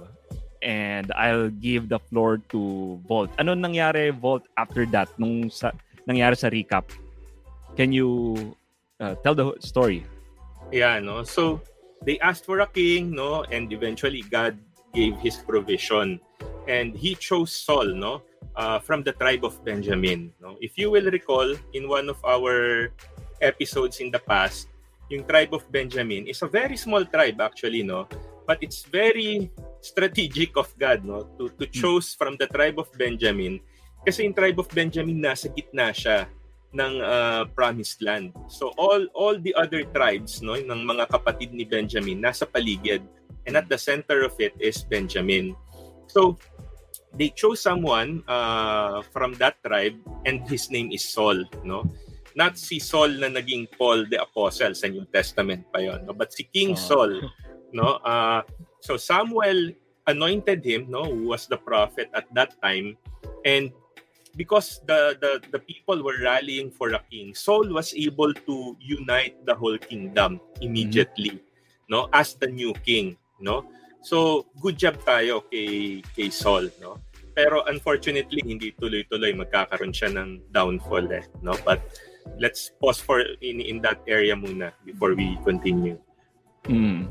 And 0.64 1.12
I'll 1.12 1.52
give 1.52 1.92
the 1.92 2.00
floor 2.08 2.40
to 2.52 2.96
Volt. 3.04 3.28
Ano 3.36 3.52
nangyari, 3.52 4.08
Volt, 4.12 4.48
after 4.56 4.88
that, 4.96 5.12
nung 5.20 5.52
sa, 5.52 5.72
nangyari 6.08 6.36
sa 6.36 6.48
recap? 6.48 6.88
Can 7.76 7.92
you 7.92 8.36
uh, 9.00 9.12
tell 9.20 9.36
the 9.36 9.52
story? 9.60 10.08
Yeah, 10.72 11.04
no? 11.04 11.20
So, 11.20 11.60
they 12.08 12.16
asked 12.24 12.48
for 12.48 12.64
a 12.64 12.66
king, 12.66 13.12
no? 13.12 13.44
And 13.52 13.68
eventually, 13.76 14.24
God 14.24 14.56
gave 14.96 15.20
his 15.20 15.36
provision. 15.36 16.16
And 16.66 16.96
he 16.96 17.14
chose 17.14 17.52
Saul, 17.52 17.92
no? 17.94 18.22
uh, 18.56 18.78
from 18.78 19.02
the 19.02 19.12
tribe 19.12 19.44
of 19.44 19.62
Benjamin. 19.64 20.32
No? 20.40 20.56
If 20.60 20.78
you 20.78 20.90
will 20.90 21.10
recall, 21.10 21.54
in 21.72 21.88
one 21.88 22.08
of 22.08 22.18
our 22.24 22.90
episodes 23.40 24.00
in 24.00 24.10
the 24.10 24.22
past, 24.22 24.68
yung 25.10 25.24
tribe 25.26 25.52
of 25.52 25.66
Benjamin 25.70 26.26
is 26.26 26.40
a 26.42 26.48
very 26.48 26.76
small 26.76 27.04
tribe 27.04 27.40
actually, 27.40 27.84
no? 27.84 28.08
But 28.46 28.60
it's 28.64 28.84
very 28.88 29.52
strategic 29.80 30.56
of 30.56 30.72
God, 30.78 31.04
no? 31.04 31.28
To, 31.36 31.48
to 31.60 31.66
choose 31.68 32.14
from 32.14 32.36
the 32.40 32.48
tribe 32.48 32.80
of 32.80 32.88
Benjamin. 32.96 33.60
Kasi 34.04 34.24
yung 34.24 34.36
tribe 34.36 34.56
of 34.60 34.68
Benjamin, 34.72 35.20
nasa 35.20 35.52
gitna 35.52 35.92
siya 35.92 36.28
ng 36.74 37.00
uh, 37.04 37.44
promised 37.52 38.02
land. 38.02 38.32
So 38.48 38.72
all 38.80 39.06
all 39.14 39.38
the 39.38 39.54
other 39.54 39.86
tribes 39.94 40.42
no 40.42 40.58
ng 40.58 40.82
mga 40.82 41.06
kapatid 41.06 41.54
ni 41.54 41.62
Benjamin 41.62 42.18
nasa 42.18 42.50
paligid 42.50 43.06
and 43.46 43.54
at 43.54 43.70
the 43.70 43.78
center 43.78 44.26
of 44.26 44.34
it 44.42 44.58
is 44.58 44.82
Benjamin. 44.82 45.54
So 46.10 46.34
they 47.16 47.30
chose 47.30 47.62
someone 47.62 48.22
uh, 48.26 49.02
from 49.14 49.34
that 49.34 49.62
tribe 49.62 49.94
and 50.26 50.42
his 50.48 50.70
name 50.70 50.90
is 50.92 51.04
Saul, 51.04 51.44
no? 51.62 51.86
Not 52.34 52.58
si 52.58 52.82
Saul 52.82 53.22
na 53.22 53.30
naging 53.30 53.70
Paul 53.78 54.10
the 54.10 54.22
Apostle 54.22 54.74
sa 54.74 54.90
New 54.90 55.06
Testament 55.06 55.70
pa 55.70 55.78
yon, 55.78 56.02
no? 56.06 56.12
But 56.12 56.34
si 56.34 56.50
King 56.50 56.74
Saul, 56.74 57.30
no? 57.70 58.02
Uh, 58.02 58.42
so 58.82 58.98
Samuel 58.98 59.70
anointed 60.06 60.66
him, 60.66 60.90
no, 60.90 61.06
who 61.06 61.30
was 61.30 61.46
the 61.46 61.56
prophet 61.56 62.10
at 62.12 62.26
that 62.34 62.58
time, 62.60 62.98
and 63.46 63.70
because 64.36 64.82
the, 64.84 65.14
the 65.22 65.40
the 65.54 65.62
people 65.62 66.02
were 66.02 66.18
rallying 66.20 66.70
for 66.74 66.90
a 66.92 67.00
king, 67.10 67.34
Saul 67.34 67.70
was 67.70 67.94
able 67.94 68.34
to 68.34 68.76
unite 68.82 69.38
the 69.46 69.54
whole 69.54 69.78
kingdom 69.78 70.42
immediately, 70.60 71.38
mm-hmm. 71.38 71.88
no, 71.88 72.10
as 72.12 72.34
the 72.34 72.50
new 72.50 72.74
king, 72.82 73.16
no. 73.38 73.64
So 74.04 74.44
good 74.60 74.76
job 74.76 75.00
tayo 75.00 75.48
kay 75.48 76.04
kay 76.12 76.28
Saul, 76.28 76.68
no. 76.76 77.00
Pero 77.32 77.64
unfortunately 77.64 78.44
hindi 78.44 78.76
tuloy-tuloy 78.76 79.32
magkakaroon 79.32 79.96
siya 79.96 80.12
ng 80.12 80.44
downfall 80.52 81.08
eh, 81.08 81.24
no. 81.40 81.56
But 81.64 81.80
let's 82.36 82.68
pause 82.84 83.00
for 83.00 83.24
in 83.40 83.64
in 83.64 83.80
that 83.80 84.04
area 84.04 84.36
muna 84.36 84.76
before 84.84 85.16
we 85.16 85.40
continue. 85.40 85.96
Mm. 86.68 87.08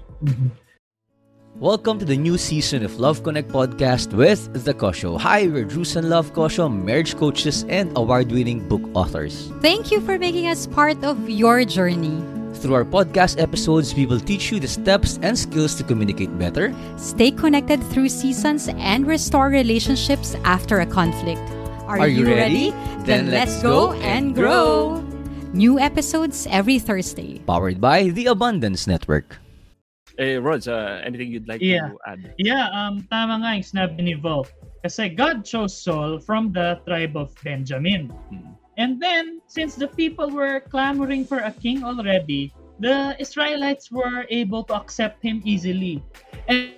Welcome 1.58 1.98
to 1.98 2.06
the 2.06 2.18
new 2.18 2.38
season 2.38 2.86
of 2.86 3.02
Love 3.02 3.26
Connect 3.26 3.50
podcast 3.50 4.14
with 4.14 4.54
The 4.54 4.78
Kosho. 4.78 5.18
Hi, 5.18 5.50
we're 5.50 5.66
Drews 5.66 5.98
and 5.98 6.14
Love 6.14 6.30
Kosho, 6.38 6.70
marriage 6.70 7.18
coaches 7.18 7.66
and 7.74 7.90
award-winning 7.98 8.70
book 8.70 8.86
authors. 8.94 9.50
Thank 9.66 9.90
you 9.90 9.98
for 10.02 10.22
making 10.22 10.46
us 10.46 10.70
part 10.70 11.02
of 11.02 11.18
your 11.26 11.66
journey. 11.66 12.22
Through 12.64 12.80
our 12.80 12.88
podcast 12.88 13.44
episodes, 13.44 13.92
we 13.92 14.06
will 14.08 14.24
teach 14.24 14.48
you 14.48 14.56
the 14.58 14.72
steps 14.72 15.20
and 15.20 15.36
skills 15.36 15.76
to 15.76 15.84
communicate 15.84 16.32
better, 16.40 16.72
stay 16.96 17.28
connected 17.28 17.84
through 17.92 18.08
seasons, 18.08 18.72
and 18.80 19.04
restore 19.04 19.52
relationships 19.52 20.40
after 20.48 20.80
a 20.80 20.88
conflict. 20.88 21.44
Are, 21.92 22.00
Are 22.00 22.08
you, 22.08 22.24
ready? 22.24 22.72
ready? 22.72 23.04
Then, 23.04 23.28
then 23.28 23.32
let's 23.36 23.62
go 23.62 23.92
and 24.00 24.34
grow. 24.34 25.04
New 25.52 25.78
episodes 25.78 26.48
every 26.50 26.80
Thursday. 26.80 27.44
Powered 27.44 27.82
by 27.82 28.16
the 28.16 28.28
Abundance 28.28 28.88
Network. 28.88 29.44
Eh, 30.18 30.40
Rods, 30.40 30.70
uh, 30.70 31.04
anything 31.04 31.36
you'd 31.36 31.50
like 31.50 31.60
yeah. 31.60 31.92
to 31.92 32.00
add? 32.08 32.34
Yeah, 32.40 32.72
um, 32.72 33.04
tama 33.12 33.44
nga 33.44 33.60
yung 33.60 33.68
sinabi 33.68 34.00
ni 34.08 34.16
Vo. 34.16 34.48
Kasi 34.88 35.12
God 35.12 35.44
chose 35.44 35.76
Saul 35.76 36.24
from 36.24 36.56
the 36.56 36.80
tribe 36.88 37.20
of 37.20 37.36
Benjamin. 37.44 38.08
Hmm. 38.32 38.56
And 38.78 39.00
then, 39.00 39.42
since 39.48 39.76
the 39.76 39.88
people 39.88 40.30
were 40.30 40.60
clamoring 40.60 41.26
for 41.26 41.40
a 41.40 41.52
king 41.52 41.84
already, 41.84 42.54
the 42.80 43.16
Israelites 43.20 43.92
were 43.92 44.26
able 44.30 44.64
to 44.66 44.74
accept 44.74 45.22
him 45.22 45.42
easily. 45.46 46.02
And 46.48 46.74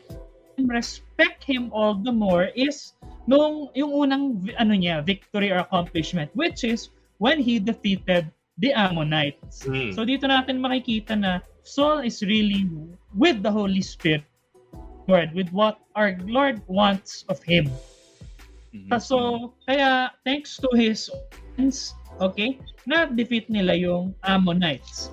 respect 0.58 1.44
him 1.44 1.72
all 1.72 1.96
the 1.96 2.12
more 2.12 2.52
is 2.56 2.96
nung 3.28 3.72
yung 3.76 3.92
unang 3.92 4.48
ano 4.56 4.74
niya, 4.76 5.04
victory 5.04 5.52
or 5.52 5.60
accomplishment, 5.64 6.32
which 6.36 6.64
is 6.64 6.90
when 7.18 7.40
he 7.40 7.60
defeated 7.60 8.32
the 8.60 8.72
Ammonites. 8.72 9.68
Mm. 9.68 9.96
So 9.96 10.08
dito 10.08 10.28
natin 10.28 10.64
makikita 10.64 11.16
na 11.20 11.44
Saul 11.66 12.06
is 12.06 12.22
really 12.22 12.70
with 13.18 13.42
the 13.42 13.52
Holy 13.52 13.82
Spirit, 13.82 14.24
Lord, 15.08 15.34
with 15.34 15.50
what 15.52 15.82
our 15.98 16.16
Lord 16.24 16.62
wants 16.68 17.26
of 17.28 17.42
him. 17.42 17.68
Mm-hmm. 18.76 19.00
So, 19.00 19.52
kaya 19.66 20.12
thanks 20.28 20.60
to 20.60 20.68
his 20.76 21.08
friends, 21.56 21.96
okay, 22.20 22.60
na-defeat 22.86 23.50
nila 23.50 23.74
yung 23.80 24.14
Ammonites. 24.28 25.10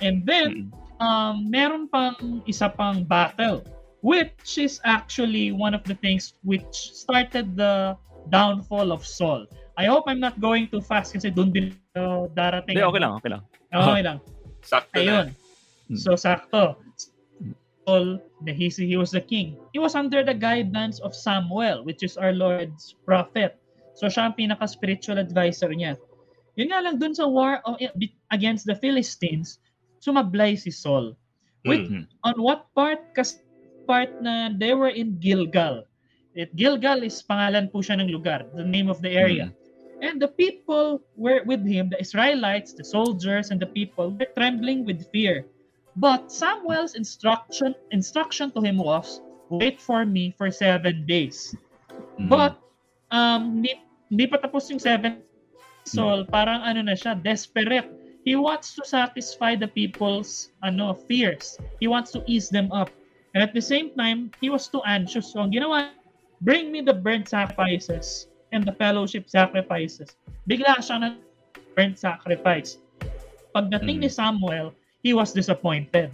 And 0.00 0.24
then, 0.26 0.72
um, 0.98 1.48
meron 1.52 1.88
pang 1.92 2.42
isa 2.48 2.72
pang 2.72 3.04
battle, 3.04 3.62
which 4.00 4.58
is 4.58 4.80
actually 4.84 5.52
one 5.52 5.76
of 5.76 5.84
the 5.84 5.94
things 5.94 6.34
which 6.42 6.96
started 6.96 7.56
the 7.56 7.96
downfall 8.32 8.90
of 8.92 9.04
Saul. 9.04 9.46
I 9.76 9.86
hope 9.86 10.04
I'm 10.06 10.20
not 10.20 10.40
going 10.40 10.68
too 10.72 10.80
fast 10.80 11.12
kasi 11.12 11.30
doon 11.30 11.50
din 11.52 11.76
uh, 11.98 12.30
darating. 12.32 12.78
Hindi, 12.78 12.86
okay 12.86 13.00
lang, 13.00 13.12
okay 13.18 13.30
lang. 13.30 13.42
Okay 13.74 14.02
lang. 14.02 14.18
Sakto 14.64 14.96
Ayun. 14.96 15.28
Na. 15.28 15.42
Hmm. 15.92 15.98
So 16.00 16.16
sakto. 16.16 16.80
Saul, 17.84 18.16
he, 18.48 18.72
he 18.72 18.96
was 18.96 19.12
the 19.12 19.20
king. 19.20 19.60
He 19.76 19.78
was 19.78 19.92
under 19.92 20.24
the 20.24 20.32
guidance 20.32 21.04
of 21.04 21.12
Samuel, 21.12 21.84
which 21.84 22.00
is 22.00 22.16
our 22.16 22.32
Lord's 22.32 22.96
prophet. 23.04 23.60
So 23.94 24.10
siya 24.10 24.30
ang 24.30 24.34
pinaka-spiritual 24.34 25.18
advisor 25.18 25.70
niya. 25.70 25.98
Yun 26.54 26.70
nga 26.70 26.82
lang 26.82 26.98
dun 26.98 27.14
sa 27.14 27.26
war 27.26 27.62
against 28.30 28.66
the 28.66 28.74
Philistines, 28.78 29.58
sumablay 29.98 30.54
si 30.58 30.70
Saul. 30.70 31.14
With, 31.64 31.88
mm-hmm. 31.88 32.06
On 32.22 32.36
what 32.38 32.68
part? 32.76 33.14
Kasi 33.16 33.40
part 33.88 34.10
na 34.20 34.52
they 34.52 34.74
were 34.76 34.92
in 34.92 35.18
Gilgal. 35.18 35.86
It, 36.34 36.52
Gilgal 36.54 37.06
is 37.06 37.22
pangalan 37.22 37.70
po 37.70 37.80
siya 37.80 38.02
ng 38.02 38.10
lugar, 38.10 38.46
the 38.54 38.66
name 38.66 38.90
of 38.90 39.00
the 39.02 39.10
area. 39.10 39.50
Mm-hmm. 39.50 39.62
And 40.04 40.20
the 40.20 40.28
people 40.28 41.00
were 41.16 41.40
with 41.48 41.64
him, 41.64 41.88
the 41.88 41.96
Israelites, 41.96 42.76
the 42.76 42.84
soldiers, 42.84 43.48
and 43.48 43.56
the 43.56 43.70
people 43.70 44.12
were 44.12 44.28
trembling 44.36 44.84
with 44.84 45.08
fear 45.08 45.48
But 45.96 46.32
Samuel's 46.32 46.94
instruction 46.98 47.74
instruction 47.94 48.50
to 48.58 48.60
him 48.60 48.78
was, 48.78 49.22
wait 49.48 49.78
for 49.78 50.02
me 50.04 50.34
for 50.34 50.50
seven 50.50 51.06
days. 51.06 51.54
Mm-hmm. 52.18 52.28
But 52.28 52.58
um, 53.14 53.62
hindi, 53.62 53.78
hindi 54.08 54.24
pa 54.28 54.36
tapos 54.40 54.68
yung 54.68 54.80
seven 54.80 55.22
Saul, 55.84 56.24
parang 56.24 56.64
ano 56.64 56.80
na 56.80 56.96
siya, 56.96 57.12
desperate. 57.20 57.88
He 58.24 58.32
wants 58.40 58.72
to 58.80 58.82
satisfy 58.88 59.52
the 59.52 59.68
people's 59.68 60.48
ano 60.64 60.96
fears. 60.96 61.60
He 61.76 61.86
wants 61.86 62.08
to 62.16 62.24
ease 62.24 62.48
them 62.48 62.72
up. 62.72 62.88
And 63.36 63.44
at 63.44 63.52
the 63.52 63.60
same 63.60 63.92
time, 63.92 64.32
he 64.40 64.48
was 64.48 64.64
too 64.72 64.80
anxious. 64.88 65.36
So 65.36 65.44
ang 65.44 65.52
ginawa, 65.52 65.92
bring 66.40 66.72
me 66.72 66.80
the 66.80 66.96
burnt 66.96 67.28
sacrifices 67.28 68.32
and 68.56 68.64
the 68.64 68.72
fellowship 68.72 69.28
sacrifices. 69.28 70.16
Bigla 70.48 70.80
siya 70.80 71.04
na 71.04 71.08
burnt 71.76 72.00
sacrifice. 72.00 72.80
Pagdating 73.52 74.00
mm-hmm. 74.00 74.08
ni 74.08 74.16
Samuel, 74.16 74.72
he 75.04 75.12
was 75.12 75.36
disappointed. 75.36 76.08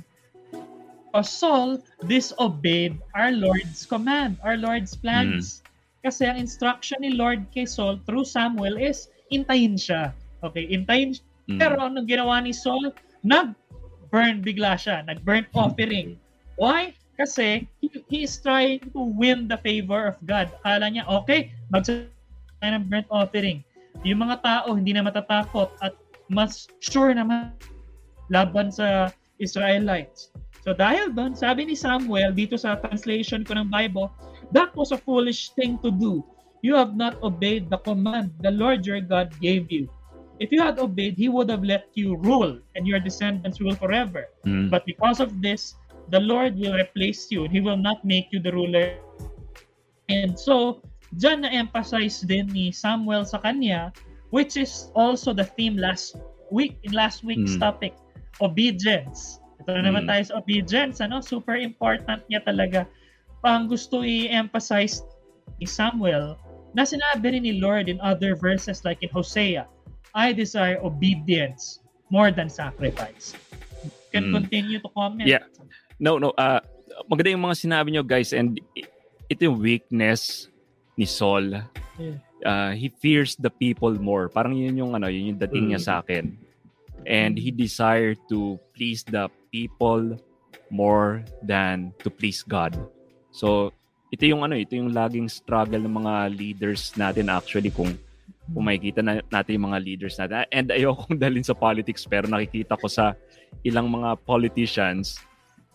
Because 1.10 1.30
Saul 1.30 1.78
disobeyed 2.06 2.98
our 3.14 3.30
Lord's 3.30 3.86
command, 3.86 4.38
our 4.42 4.58
Lord's 4.58 4.98
plans. 4.98 5.62
Mm. 5.62 5.69
Kasi 6.00 6.24
ang 6.24 6.40
instruction 6.40 7.00
ni 7.04 7.12
Lord 7.12 7.44
kay 7.52 7.68
Saul 7.68 8.00
through 8.08 8.24
Samuel 8.24 8.80
is 8.80 9.12
intayin 9.28 9.76
siya. 9.76 10.16
Okay, 10.40 10.64
intayin 10.68 11.16
siya. 11.16 11.24
Mm. 11.50 11.58
Pero 11.60 11.74
anong 11.80 12.08
ginawa 12.08 12.40
ni 12.40 12.56
Saul? 12.56 12.88
Nag-burn 13.20 14.40
bigla 14.40 14.80
siya. 14.80 15.04
Nag-burn 15.04 15.44
offering. 15.52 16.16
Why? 16.56 16.96
Kasi 17.20 17.68
he, 17.84 17.92
he 18.08 18.18
is 18.24 18.40
trying 18.40 18.80
to 18.96 19.00
win 19.12 19.44
the 19.44 19.60
favor 19.60 20.08
of 20.08 20.16
God. 20.24 20.48
Akala 20.64 20.88
niya, 20.88 21.04
okay, 21.04 21.52
mag 21.68 21.84
ng 22.64 22.84
burnt 22.88 23.08
offering. 23.12 23.60
Yung 24.04 24.24
mga 24.24 24.40
tao 24.40 24.72
hindi 24.72 24.96
na 24.96 25.04
matatakot 25.04 25.72
at 25.84 25.92
mas 26.32 26.68
sure 26.80 27.12
naman 27.12 27.52
laban 28.32 28.72
sa 28.72 29.12
Israelites. 29.40 30.32
So 30.60 30.76
dahil 30.76 31.12
doon, 31.16 31.32
sabi 31.32 31.64
ni 31.68 31.76
Samuel 31.76 32.36
dito 32.36 32.56
sa 32.60 32.76
translation 32.80 33.44
ko 33.44 33.56
ng 33.56 33.68
Bible, 33.72 34.12
that 34.52 34.74
was 34.74 34.92
a 34.92 34.98
foolish 34.98 35.50
thing 35.54 35.78
to 35.82 35.90
do. 35.90 36.24
You 36.62 36.74
have 36.76 36.96
not 36.96 37.16
obeyed 37.22 37.70
the 37.70 37.78
command 37.78 38.32
the 38.40 38.50
Lord 38.50 38.84
your 38.84 39.00
God 39.00 39.32
gave 39.40 39.72
you. 39.72 39.88
If 40.40 40.52
you 40.52 40.64
had 40.64 40.78
obeyed, 40.80 41.16
he 41.16 41.28
would 41.28 41.48
have 41.52 41.64
let 41.64 41.88
you 41.92 42.16
rule 42.16 42.58
and 42.74 42.86
your 42.86 43.00
descendants 43.00 43.60
rule 43.60 43.76
forever. 43.76 44.28
Mm. 44.46 44.70
But 44.70 44.86
because 44.86 45.20
of 45.20 45.40
this, 45.44 45.76
the 46.08 46.20
Lord 46.20 46.56
will 46.56 46.74
replace 46.74 47.30
you 47.30 47.44
and 47.44 47.52
he 47.52 47.60
will 47.60 47.76
not 47.76 48.04
make 48.04 48.32
you 48.32 48.40
the 48.40 48.52
ruler. 48.52 48.96
And 50.08 50.32
so, 50.34 50.80
dyan 51.12 51.44
na-emphasize 51.44 52.24
din 52.24 52.48
ni 52.50 52.72
Samuel 52.72 53.28
sa 53.28 53.38
kanya, 53.38 53.92
which 54.32 54.56
is 54.56 54.88
also 54.96 55.36
the 55.36 55.44
theme 55.44 55.76
last 55.76 56.16
week, 56.48 56.80
in 56.82 56.96
last 56.96 57.22
week's 57.22 57.56
mm. 57.56 57.62
topic 57.62 57.92
obedience. 58.40 59.38
Ito 59.60 59.76
na 59.76 59.92
naman 59.92 60.08
mm. 60.08 60.10
tayo 60.10 60.22
sa 60.24 60.34
obedience, 60.40 61.04
ano? 61.04 61.20
Super 61.20 61.60
important 61.60 62.24
niya 62.32 62.40
talaga. 62.42 62.88
Pang 63.40 63.68
gusto 63.68 64.04
i-emphasize 64.04 65.04
ni 65.58 65.66
Samuel 65.66 66.36
na 66.76 66.86
sinabi 66.86 67.36
rin 67.36 67.42
ni 67.44 67.58
Lord 67.58 67.88
in 67.88 67.98
other 68.04 68.36
verses 68.36 68.84
like 68.84 69.00
in 69.02 69.10
Hosea, 69.10 69.66
I 70.14 70.32
desire 70.32 70.78
obedience 70.82 71.80
more 72.12 72.30
than 72.30 72.50
sacrifice. 72.50 73.34
You 73.82 73.90
can 74.12 74.24
mm. 74.30 74.34
continue 74.42 74.78
to 74.82 74.90
comment. 74.92 75.26
Yeah. 75.26 75.46
No, 75.98 76.18
no. 76.18 76.34
Uh, 76.34 76.60
maganda 77.06 77.30
yung 77.34 77.46
mga 77.46 77.56
sinabi 77.58 77.94
nyo, 77.94 78.02
guys. 78.02 78.34
And 78.34 78.58
ito 79.30 79.40
yung 79.46 79.58
weakness 79.62 80.50
ni 80.98 81.06
Saul. 81.06 81.62
Yeah. 81.98 82.18
Uh, 82.40 82.72
he 82.72 82.88
fears 82.88 83.36
the 83.38 83.50
people 83.50 83.94
more. 83.98 84.28
Parang 84.28 84.56
yun 84.56 84.74
yung 84.78 84.92
ano, 84.96 85.06
yun 85.06 85.34
yung 85.34 85.40
dating 85.40 85.70
mm. 85.70 85.70
niya 85.76 85.80
sa 85.80 85.92
akin 86.02 86.38
and 87.06 87.38
he 87.38 87.50
desired 87.50 88.18
to 88.28 88.58
please 88.76 89.04
the 89.04 89.28
people 89.52 90.16
more 90.70 91.24
than 91.42 91.92
to 92.04 92.10
please 92.10 92.42
God. 92.42 92.76
So, 93.30 93.70
ito 94.10 94.26
yung 94.26 94.42
ano, 94.42 94.58
ito 94.58 94.74
yung 94.74 94.90
laging 94.90 95.30
struggle 95.30 95.80
ng 95.80 95.96
mga 96.02 96.14
leaders 96.34 96.90
natin 96.98 97.30
actually 97.30 97.70
kung 97.70 97.94
kung 98.50 98.66
makikita 98.66 99.00
na, 99.00 99.22
natin 99.30 99.54
yung 99.58 99.70
mga 99.70 99.80
leaders 99.82 100.18
natin. 100.18 100.42
And 100.50 100.68
ayokong 100.74 101.18
dalhin 101.22 101.46
sa 101.46 101.54
politics 101.54 102.02
pero 102.04 102.26
nakikita 102.26 102.74
ko 102.74 102.90
sa 102.90 103.14
ilang 103.62 103.86
mga 103.86 104.18
politicians 104.26 105.22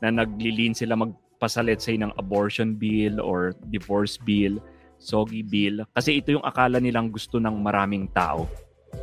na 0.04 0.12
naglilin 0.12 0.76
sila 0.76 1.00
magpasalit 1.00 1.80
say 1.80 1.96
ng 1.96 2.12
abortion 2.20 2.76
bill 2.76 3.24
or 3.24 3.56
divorce 3.72 4.20
bill, 4.20 4.60
soggy 5.00 5.40
bill. 5.40 5.88
Kasi 5.96 6.20
ito 6.20 6.36
yung 6.36 6.44
akala 6.44 6.84
nilang 6.84 7.08
gusto 7.08 7.40
ng 7.40 7.56
maraming 7.64 8.12
tao. 8.12 8.48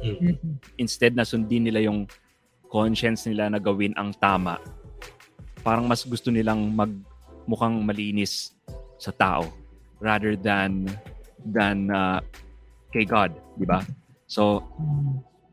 Mm-hmm. 0.04 0.76
Instead 0.76 1.16
na 1.16 1.24
sundin 1.24 1.64
nila 1.64 1.80
yung 1.84 2.04
conscience 2.68 3.24
nila 3.28 3.48
na 3.52 3.60
gawin 3.60 3.96
ang 3.96 4.12
tama. 4.16 4.60
Parang 5.64 5.88
mas 5.88 6.04
gusto 6.04 6.28
nilang 6.32 6.72
magmukhang 7.42 7.82
malinis 7.82 8.54
sa 9.02 9.10
tao 9.10 9.50
rather 9.98 10.38
than 10.38 10.86
than 11.50 11.90
uh, 11.90 12.22
kay 12.94 13.02
God, 13.02 13.34
di 13.58 13.66
ba? 13.66 13.82
So, 14.30 14.62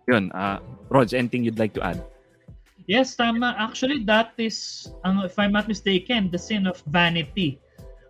yun. 0.05 0.29
Uh, 0.31 0.61
Rods, 0.89 1.13
anything 1.13 1.45
you'd 1.45 1.61
like 1.61 1.73
to 1.77 1.83
add? 1.85 2.01
Yes, 2.89 3.13
tama. 3.13 3.53
Actually, 3.57 4.01
that 4.09 4.33
is, 4.41 4.89
ang, 5.05 5.21
if 5.21 5.37
I'm 5.37 5.53
not 5.53 5.69
mistaken, 5.69 6.33
the 6.33 6.41
sin 6.41 6.65
of 6.65 6.81
vanity. 6.89 7.61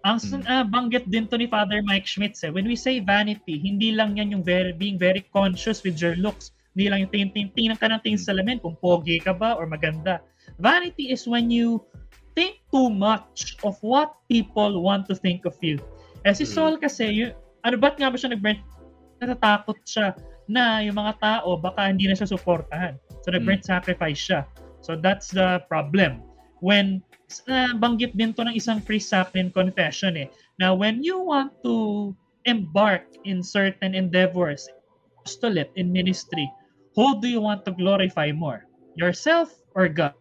Ang 0.08 0.24
mm. 0.24 0.48
uh, 0.48 0.64
banggit 0.64 1.12
din 1.12 1.28
to 1.28 1.36
ni 1.36 1.52
Father 1.52 1.84
Mike 1.84 2.08
Schmitz, 2.08 2.48
eh, 2.48 2.52
when 2.52 2.64
we 2.64 2.80
say 2.80 3.04
vanity, 3.04 3.60
hindi 3.60 3.92
lang 3.92 4.16
yan 4.16 4.32
yung 4.32 4.44
very, 4.44 4.72
being 4.72 4.96
very 4.96 5.28
conscious 5.36 5.84
with 5.84 6.00
your 6.00 6.16
looks. 6.16 6.56
Hindi 6.72 6.88
lang 6.88 7.00
yung 7.04 7.12
tingin, 7.12 7.52
tingin 7.52 7.76
ka 7.76 7.92
ng 7.92 8.00
tingin 8.08 8.22
sa 8.22 8.32
salamin 8.32 8.64
kung 8.64 8.80
pogi 8.80 9.20
ka 9.20 9.36
ba 9.36 9.60
or 9.60 9.68
maganda. 9.68 10.24
Vanity 10.64 11.12
is 11.12 11.28
when 11.28 11.52
you 11.52 11.84
think 12.36 12.62
too 12.74 12.90
much 12.90 13.58
of 13.64 13.78
what 13.82 14.16
people 14.28 14.82
want 14.82 15.08
to 15.08 15.16
think 15.16 15.46
of 15.46 15.56
you. 15.62 15.78
Eh 16.28 16.36
si 16.36 16.44
Saul 16.44 16.78
kasi, 16.78 17.08
yung, 17.10 17.34
ano 17.64 17.76
ba't 17.80 17.96
nga 17.96 18.12
ba 18.12 18.18
siya 18.20 18.36
nag-burn? 18.36 18.60
Natatakot 19.24 19.80
siya 19.88 20.16
na 20.50 20.82
yung 20.82 20.98
mga 20.98 21.22
tao 21.22 21.56
baka 21.60 21.94
hindi 21.94 22.10
na 22.10 22.18
siya 22.18 22.32
suportahan. 22.32 22.98
So 23.24 23.32
nag-burn 23.32 23.62
mm. 23.62 23.70
sacrifice 23.70 24.20
siya. 24.20 24.48
So 24.82 24.96
that's 24.96 25.30
the 25.32 25.64
problem. 25.68 26.24
When 26.60 27.04
uh, 27.48 27.76
banggit 27.78 28.18
din 28.18 28.36
to 28.36 28.44
ng 28.44 28.56
isang 28.56 28.84
priest 28.84 29.12
chaplain 29.14 29.54
confession 29.54 30.18
eh, 30.20 30.28
na 30.60 30.76
when 30.76 31.00
you 31.06 31.20
want 31.20 31.56
to 31.64 32.12
embark 32.48 33.06
in 33.24 33.44
certain 33.44 33.96
endeavors, 33.96 34.68
apostolate 35.22 35.72
in 35.76 35.92
ministry, 35.92 36.48
who 36.96 37.20
do 37.22 37.28
you 37.30 37.40
want 37.40 37.64
to 37.64 37.72
glorify 37.76 38.32
more? 38.34 38.66
Yourself 39.00 39.54
or 39.76 39.88
God? 39.88 40.19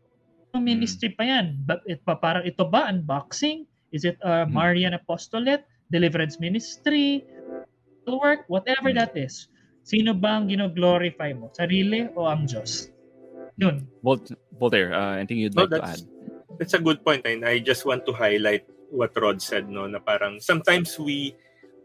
Ministry 0.56 1.12
pa 1.12 1.24
yan. 1.28 1.60
But 1.68 1.84
it, 1.84 2.00
pa, 2.02 2.16
parang 2.16 2.48
ito 2.48 2.64
ba? 2.64 2.88
Unboxing? 2.88 3.68
Is 3.92 4.04
it 4.04 4.16
a 4.24 4.44
hmm. 4.44 4.56
Marian 4.56 4.96
apostolate? 4.96 5.64
Deliverance 5.92 6.40
ministry? 6.40 7.24
Work? 8.08 8.48
Whatever 8.48 8.90
hmm. 8.90 8.98
that 9.00 9.12
is. 9.16 9.48
Sino 9.84 10.12
ba 10.12 10.40
ang 10.40 10.48
gino-glorify 10.48 11.32
mo? 11.32 11.48
Sarili 11.56 12.12
o 12.12 12.28
ang 12.28 12.44
Diyos? 12.44 12.92
Yun. 13.56 13.88
Volt, 14.04 14.28
Voltaire, 14.60 14.92
uh, 14.92 15.16
anything 15.16 15.40
you'd 15.40 15.56
no, 15.56 15.64
like 15.64 15.80
to 15.80 15.84
add? 15.84 16.02
That's 16.60 16.76
a 16.76 16.82
good 16.82 17.00
point. 17.00 17.24
And 17.24 17.44
I 17.44 17.58
just 17.58 17.88
want 17.88 18.04
to 18.04 18.12
highlight 18.12 18.68
what 18.90 19.16
Rod 19.16 19.40
said, 19.40 19.68
no, 19.68 19.86
na 19.86 19.98
parang 19.98 20.40
sometimes 20.40 20.98
we 20.98 21.36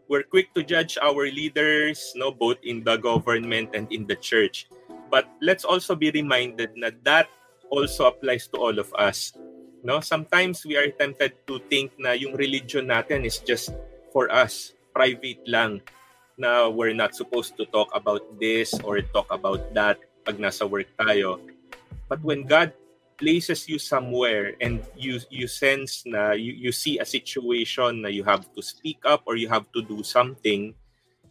we're 0.08 0.24
quick 0.24 0.52
to 0.54 0.62
judge 0.62 0.98
our 1.00 1.26
leaders, 1.28 2.12
no, 2.16 2.30
both 2.30 2.60
in 2.62 2.84
the 2.84 2.96
government 2.96 3.72
and 3.72 3.90
in 3.92 4.06
the 4.06 4.16
church. 4.16 4.68
But 5.10 5.28
let's 5.40 5.64
also 5.64 5.94
be 5.94 6.10
reminded 6.10 6.76
that 6.80 7.00
that 7.04 7.28
also 7.74 8.06
applies 8.06 8.46
to 8.54 8.56
all 8.62 8.78
of 8.78 8.94
us. 8.94 9.34
No, 9.82 10.00
sometimes 10.00 10.64
we 10.64 10.78
are 10.78 10.88
tempted 10.94 11.34
to 11.50 11.60
think 11.68 11.92
na 11.98 12.14
yung 12.16 12.38
religion 12.38 12.88
natin 12.88 13.26
is 13.26 13.42
just 13.42 13.74
for 14.14 14.30
us, 14.32 14.72
private 14.94 15.42
lang, 15.44 15.82
na 16.38 16.70
we're 16.70 16.96
not 16.96 17.12
supposed 17.12 17.58
to 17.58 17.66
talk 17.68 17.90
about 17.92 18.22
this 18.40 18.72
or 18.80 19.02
talk 19.12 19.28
about 19.28 19.60
that 19.74 20.00
pag 20.24 20.40
nasa 20.40 20.64
work 20.64 20.88
tayo. 20.96 21.36
But 22.08 22.24
when 22.24 22.48
God 22.48 22.72
places 23.16 23.68
you 23.68 23.78
somewhere 23.78 24.58
and 24.58 24.82
you 24.98 25.22
you 25.30 25.46
sense 25.46 26.02
na 26.06 26.34
you, 26.34 26.52
you 26.52 26.72
see 26.74 26.98
a 26.98 27.06
situation 27.06 28.02
na 28.02 28.10
you 28.10 28.26
have 28.26 28.42
to 28.54 28.60
speak 28.62 28.98
up 29.06 29.22
or 29.26 29.36
you 29.38 29.46
have 29.46 29.70
to 29.70 29.82
do 29.86 30.02
something 30.02 30.74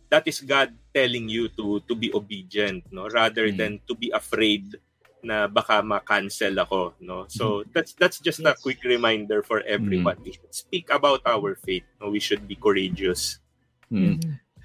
that 0.08 0.24
is 0.24 0.40
God 0.40 0.72
telling 0.96 1.28
you 1.28 1.52
to 1.60 1.84
to 1.90 1.94
be 1.96 2.08
obedient 2.16 2.88
no 2.88 3.12
rather 3.12 3.52
mm. 3.52 3.58
than 3.60 3.72
to 3.90 3.94
be 4.00 4.14
afraid 4.16 4.80
na 5.24 5.48
baka 5.48 5.80
ma-cancel 5.80 6.54
ako 6.60 6.94
no 7.00 7.26
so 7.32 7.64
mm. 7.64 7.72
that's 7.72 7.96
that's 7.96 8.20
just 8.20 8.44
yes. 8.44 8.52
a 8.52 8.54
quick 8.60 8.84
reminder 8.84 9.42
for 9.42 9.64
everyone 9.64 10.20
mm. 10.20 10.26
we 10.28 10.32
should 10.36 10.54
speak 10.54 10.92
about 10.92 11.24
our 11.26 11.56
faith 11.64 11.88
no 12.04 12.12
we 12.12 12.20
should 12.20 12.44
be 12.48 12.60
courageous 12.60 13.40
mm. 13.88 14.20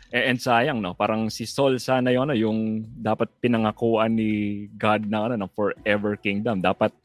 And, 0.09 0.41
sayang 0.41 0.81
no, 0.81 0.97
parang 0.97 1.29
si 1.29 1.45
Saul 1.45 1.77
sana 1.77 2.09
yun, 2.09 2.33
ano, 2.33 2.33
yung 2.33 2.81
dapat 2.97 3.29
pinangakuan 3.45 4.17
ni 4.17 4.65
God 4.73 5.05
na 5.05 5.29
ano, 5.29 5.45
ng 5.45 5.53
forever 5.53 6.17
kingdom. 6.17 6.65
Dapat 6.65 6.97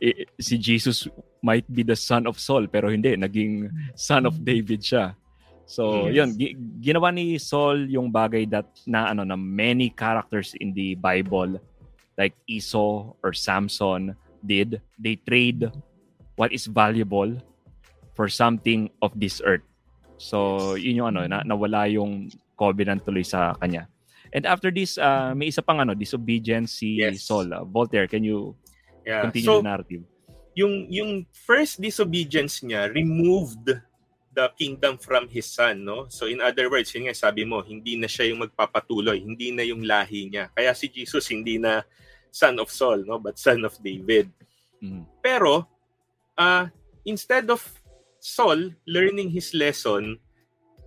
eh, 0.00 0.24
si 0.40 0.56
Jesus 0.56 1.04
might 1.44 1.68
be 1.68 1.84
the 1.84 1.96
son 1.96 2.24
of 2.24 2.40
Saul 2.40 2.64
pero 2.64 2.88
hindi, 2.88 3.12
naging 3.12 3.68
son 3.92 4.24
of 4.24 4.40
David 4.40 4.80
siya. 4.80 5.12
So, 5.68 6.08
yes. 6.08 6.16
yun, 6.16 6.28
gi- 6.34 6.56
ginawa 6.80 7.12
ni 7.12 7.36
Saul 7.36 7.86
yung 7.92 8.08
bagay 8.08 8.48
that 8.50 8.72
na 8.88 9.12
ano 9.12 9.22
na 9.22 9.36
many 9.36 9.92
characters 9.92 10.56
in 10.56 10.72
the 10.72 10.96
Bible 10.96 11.60
like 12.20 12.36
Esau 12.44 13.16
or 13.24 13.32
Samson 13.32 14.12
did. 14.44 14.84
They 15.00 15.16
trade 15.16 15.72
what 16.36 16.52
is 16.52 16.68
valuable 16.68 17.40
for 18.12 18.28
something 18.28 18.92
of 19.00 19.16
this 19.16 19.40
earth. 19.40 19.64
So, 20.20 20.76
yun 20.76 21.00
yung 21.00 21.16
ano, 21.16 21.24
na, 21.24 21.40
nawala 21.40 21.88
yung 21.88 22.28
covenant 22.60 23.08
tuloy 23.08 23.24
sa 23.24 23.56
kanya. 23.56 23.88
And 24.36 24.44
after 24.44 24.68
this, 24.68 25.00
uh, 25.00 25.32
may 25.32 25.48
isa 25.48 25.64
pang 25.64 25.80
ano, 25.80 25.96
disobedience 25.96 26.84
si 26.84 27.00
yes. 27.00 27.24
Saul. 27.24 27.48
Uh, 27.48 27.64
Voltaire, 27.64 28.04
can 28.04 28.20
you 28.20 28.52
yeah. 29.08 29.24
continue 29.24 29.48
so, 29.48 29.64
the 29.64 29.68
narrative? 29.72 30.04
Yung, 30.52 30.92
yung 30.92 31.24
first 31.32 31.80
disobedience 31.80 32.60
niya 32.60 32.92
removed 32.92 33.80
the 34.30 34.46
kingdom 34.54 35.00
from 35.00 35.26
his 35.26 35.48
son, 35.48 35.82
no? 35.82 36.06
So 36.12 36.30
in 36.30 36.38
other 36.38 36.70
words, 36.70 36.94
yun 36.94 37.10
nga 37.10 37.16
sabi 37.16 37.42
mo, 37.42 37.64
hindi 37.64 37.98
na 37.98 38.06
siya 38.06 38.30
yung 38.30 38.46
magpapatuloy, 38.46 39.18
hindi 39.18 39.50
na 39.50 39.66
yung 39.66 39.82
lahi 39.82 40.30
niya. 40.30 40.52
Kaya 40.54 40.70
si 40.76 40.86
Jesus 40.86 41.26
hindi 41.32 41.58
na 41.58 41.82
son 42.30 42.58
of 42.58 42.70
Saul, 42.70 43.04
no? 43.06 43.18
But 43.18 43.38
son 43.38 43.64
of 43.64 43.76
David. 43.82 44.30
Mm. 44.82 45.04
Pero, 45.22 45.68
uh, 46.38 46.66
instead 47.04 47.50
of 47.50 47.60
Saul 48.20 48.72
learning 48.84 49.30
his 49.30 49.52
lesson, 49.56 50.20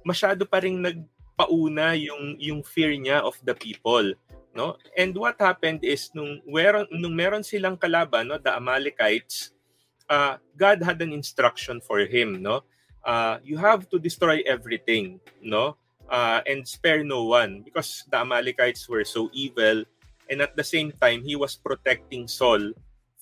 masyado 0.05 0.45
pa 0.45 0.61
ring 0.61 0.81
nagpauna 0.83 1.97
yung 1.97 2.37
yung 2.37 2.61
fear 2.61 2.93
niya 2.93 3.23
of 3.25 3.37
the 3.41 3.55
people, 3.57 4.13
no? 4.53 4.77
And 4.93 5.17
what 5.17 5.41
happened 5.41 5.81
is 5.81 6.13
nung 6.13 6.43
meron 6.45 6.85
nung 6.93 7.17
meron 7.17 7.41
silang 7.41 7.79
kalaban, 7.79 8.29
no, 8.29 8.37
the 8.37 8.53
Amalekites, 8.53 9.53
uh, 10.09 10.37
God 10.53 10.83
had 10.85 11.01
an 11.01 11.11
instruction 11.11 11.81
for 11.81 12.05
him, 12.05 12.41
no? 12.41 12.61
Uh, 13.03 13.41
you 13.43 13.57
have 13.57 13.89
to 13.89 13.99
destroy 13.99 14.39
everything, 14.45 15.19
no? 15.41 15.75
Uh, 16.07 16.45
and 16.45 16.67
spare 16.67 17.01
no 17.01 17.25
one 17.25 17.63
because 17.65 18.05
the 18.11 18.19
Amalekites 18.19 18.85
were 18.85 19.03
so 19.03 19.31
evil 19.33 19.83
and 20.29 20.41
at 20.41 20.55
the 20.55 20.63
same 20.63 20.91
time 21.01 21.23
he 21.23 21.35
was 21.35 21.55
protecting 21.55 22.27
Saul 22.27 22.73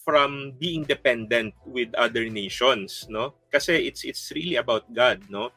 from 0.02 0.58
being 0.58 0.84
dependent 0.84 1.54
with 1.66 1.94
other 1.94 2.26
nations, 2.28 3.06
no? 3.10 3.38
Kasi 3.54 3.86
it's 3.86 4.02
it's 4.04 4.34
really 4.34 4.58
about 4.58 4.90
God, 4.90 5.22
no? 5.30 5.54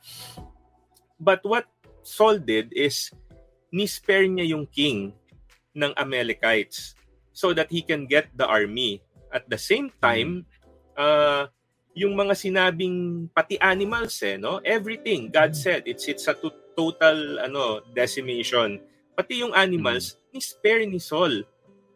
But 1.16 1.40
what 1.42 1.64
Saul 2.04 2.37
did 2.38 2.68
is 2.76 3.09
ni-spare 3.72 4.28
niya 4.28 4.52
yung 4.52 4.68
king 4.68 5.16
ng 5.74 5.92
Amalekites 5.96 6.94
so 7.35 7.50
that 7.57 7.72
he 7.72 7.83
can 7.83 8.07
get 8.07 8.30
the 8.37 8.46
army. 8.46 9.02
At 9.35 9.50
the 9.50 9.59
same 9.59 9.90
time, 9.98 10.46
uh, 10.94 11.50
yung 11.96 12.14
mga 12.14 12.38
sinabing 12.38 13.30
pati 13.35 13.59
animals 13.59 14.20
eh, 14.22 14.38
no? 14.38 14.62
Everything 14.62 15.33
God 15.33 15.57
said, 15.57 15.83
it's 15.87 16.07
it's 16.07 16.28
a 16.30 16.37
to- 16.38 16.74
total 16.78 17.42
ano 17.42 17.83
decimation. 17.94 18.78
Pati 19.14 19.46
yung 19.46 19.55
animals, 19.55 20.18
ni-spare 20.35 20.87
ni 20.87 20.98
Saul. 20.98 21.46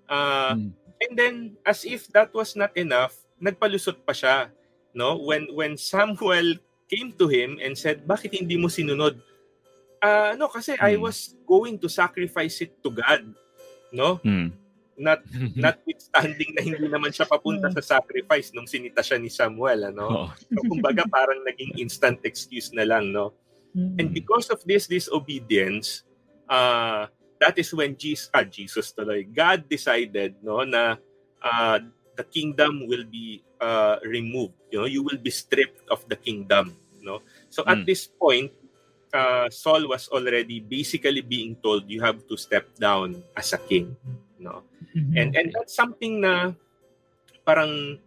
Uh, 0.07 0.54
mm 0.54 0.78
And 0.98 1.14
then 1.14 1.35
as 1.62 1.87
if 1.87 2.11
that 2.11 2.35
was 2.35 2.59
not 2.59 2.74
enough, 2.74 3.14
nagpalusot 3.38 4.02
pa 4.02 4.11
siya, 4.11 4.50
no? 4.94 5.14
When 5.22 5.46
when 5.54 5.78
Samuel 5.78 6.59
came 6.90 7.14
to 7.22 7.31
him 7.31 7.62
and 7.62 7.78
said, 7.78 8.02
"Bakit 8.02 8.35
hindi 8.35 8.59
mo 8.59 8.66
sinunod?" 8.66 9.22
Ah, 10.02 10.35
uh, 10.35 10.38
no, 10.38 10.50
kasi 10.50 10.74
hmm. 10.74 10.83
I 10.83 10.94
was 10.98 11.38
going 11.46 11.78
to 11.83 11.90
sacrifice 11.90 12.62
it 12.62 12.74
to 12.83 12.90
God, 12.90 13.31
no? 13.94 14.18
Hmm. 14.26 14.54
Not 14.98 15.22
notwithstanding 15.62 16.59
na 16.59 16.66
hindi 16.66 16.90
naman 16.90 17.14
siya 17.14 17.31
papunta 17.31 17.70
sa 17.78 17.98
sacrifice 17.98 18.50
nung 18.50 18.66
sinita 18.66 18.98
siya 18.98 19.22
ni 19.22 19.31
Samuel, 19.31 19.94
ano? 19.94 20.07
Oh. 20.07 20.28
So, 20.35 20.66
kumbaga 20.66 21.07
parang 21.07 21.46
naging 21.46 21.78
instant 21.78 22.18
excuse 22.26 22.74
na 22.74 22.83
lang, 22.83 23.14
no? 23.14 23.38
And 23.78 24.11
hmm. 24.11 24.16
because 24.18 24.50
of 24.50 24.59
this 24.66 24.90
disobedience, 24.90 26.02
uh, 26.48 27.06
that 27.38 27.54
is 27.58 27.70
when 27.72 27.94
Jesus, 27.94 28.32
ah, 28.34 28.44
Jesus 28.44 28.90
tuloy, 28.92 29.22
God 29.28 29.68
decided 29.68 30.40
no 30.42 30.64
na 30.64 30.96
uh, 31.44 31.78
the 32.18 32.24
kingdom 32.24 32.88
will 32.90 33.06
be 33.06 33.44
uh, 33.61 34.02
removed. 34.02 34.58
You 34.72 34.82
know, 34.82 34.90
you 34.90 35.02
will 35.06 35.20
be 35.20 35.30
stripped 35.30 35.87
of 35.88 36.02
the 36.08 36.16
kingdom. 36.16 36.74
No, 36.98 37.22
so 37.48 37.62
at 37.64 37.84
mm. 37.84 37.87
this 37.87 38.11
point, 38.11 38.50
uh, 39.14 39.48
Saul 39.48 39.87
was 39.88 40.08
already 40.11 40.61
basically 40.61 41.22
being 41.22 41.56
told 41.62 41.87
you 41.87 42.02
have 42.02 42.26
to 42.26 42.37
step 42.37 42.66
down 42.76 43.22
as 43.37 43.54
a 43.54 43.61
king, 43.62 43.96
no? 44.38 44.66
Mm-hmm. 44.96 45.14
And 45.16 45.30
and 45.37 45.46
that's 45.54 45.78
something 45.78 46.20
na 46.26 46.52
parang 47.46 48.02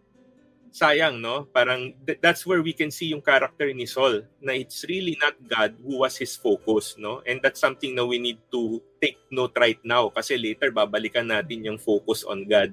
sayang, 0.72 1.20
no? 1.20 1.44
Parang 1.52 1.92
th- 2.02 2.18
that's 2.18 2.48
where 2.48 2.64
we 2.64 2.72
can 2.72 2.88
see 2.88 3.12
yung 3.12 3.20
character 3.20 3.68
ni 3.70 3.84
Saul 3.84 4.24
na 4.40 4.56
it's 4.56 4.82
really 4.88 5.14
not 5.20 5.36
God 5.44 5.76
who 5.84 6.00
was 6.00 6.16
his 6.16 6.32
focus, 6.34 6.96
no? 6.96 7.20
And 7.28 7.44
that's 7.44 7.60
something 7.60 7.92
na 7.92 8.08
we 8.08 8.16
need 8.16 8.40
to 8.50 8.80
take 8.96 9.20
note 9.28 9.52
right 9.60 9.78
now 9.84 10.08
kasi 10.08 10.40
later 10.40 10.72
babalikan 10.72 11.28
natin 11.28 11.68
yung 11.68 11.78
focus 11.78 12.24
on 12.24 12.48
God. 12.48 12.72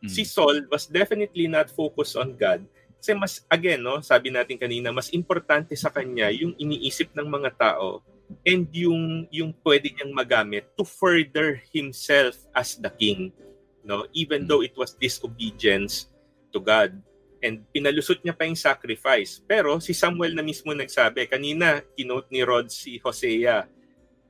Mm. 0.00 0.08
Si 0.08 0.22
Saul 0.22 0.70
was 0.70 0.86
definitely 0.86 1.50
not 1.50 1.66
focused 1.68 2.14
on 2.14 2.38
God. 2.38 2.62
Kasi 3.02 3.12
mas, 3.12 3.42
again, 3.50 3.82
no, 3.82 4.00
sabi 4.00 4.32
natin 4.32 4.56
kanina, 4.56 4.94
mas 4.94 5.12
importante 5.12 5.74
sa 5.76 5.92
kanya 5.92 6.30
yung 6.32 6.56
iniisip 6.56 7.12
ng 7.12 7.28
mga 7.28 7.50
tao 7.58 8.00
and 8.44 8.68
yung 8.72 9.28
yung 9.28 9.52
pwede 9.60 9.92
niyang 9.92 10.12
magamit 10.16 10.64
to 10.76 10.84
further 10.84 11.60
himself 11.72 12.48
as 12.56 12.80
the 12.80 12.88
king 12.96 13.28
no 13.84 14.08
even 14.16 14.44
mm. 14.44 14.48
though 14.48 14.64
it 14.64 14.72
was 14.76 14.96
disobedience 14.96 16.08
to 16.54 16.62
God. 16.62 16.94
And 17.44 17.60
pinalusot 17.74 18.22
niya 18.24 18.32
pa 18.32 18.46
yung 18.46 18.56
sacrifice. 18.56 19.42
Pero 19.44 19.76
si 19.82 19.92
Samuel 19.92 20.32
na 20.32 20.40
mismo 20.40 20.72
nagsabi, 20.72 21.28
kanina 21.28 21.82
kinote 21.98 22.30
ni 22.30 22.40
Rod 22.40 22.70
si 22.70 22.96
Hosea. 23.02 23.68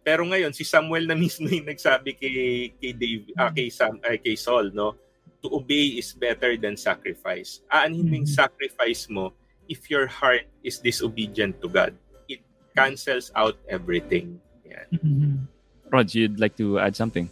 Pero 0.03 0.27
ngayon 0.27 0.51
si 0.51 0.67
Samuel 0.67 1.07
na 1.07 1.15
mismo 1.15 1.47
yung 1.47 1.69
nagsabi 1.69 2.17
kay 2.19 2.73
kay 2.75 2.93
Dave, 2.97 3.31
uh, 3.39 3.53
kay 3.55 3.71
Sam, 3.71 4.03
uh, 4.03 4.19
kay 4.19 4.35
Saul, 4.35 4.75
no? 4.75 4.99
To 5.45 5.61
obey 5.61 6.01
is 6.01 6.11
better 6.17 6.59
than 6.59 6.75
sacrifice. 6.75 7.63
Aanhin 7.71 8.09
mo 8.09 8.15
yung 8.19 8.27
mm-hmm. 8.27 8.41
sacrifice 8.41 9.07
mo 9.07 9.31
if 9.69 9.87
your 9.93 10.09
heart 10.09 10.49
is 10.67 10.81
disobedient 10.81 11.61
to 11.63 11.69
God. 11.71 11.95
It 12.27 12.43
cancels 12.75 13.31
out 13.39 13.61
everything. 13.71 14.41
Yan. 14.67 14.89
Mm-hmm. 14.91 15.35
Rod, 15.93 16.11
you'd 16.11 16.41
like 16.41 16.57
to 16.59 16.81
add 16.81 16.97
something? 16.97 17.31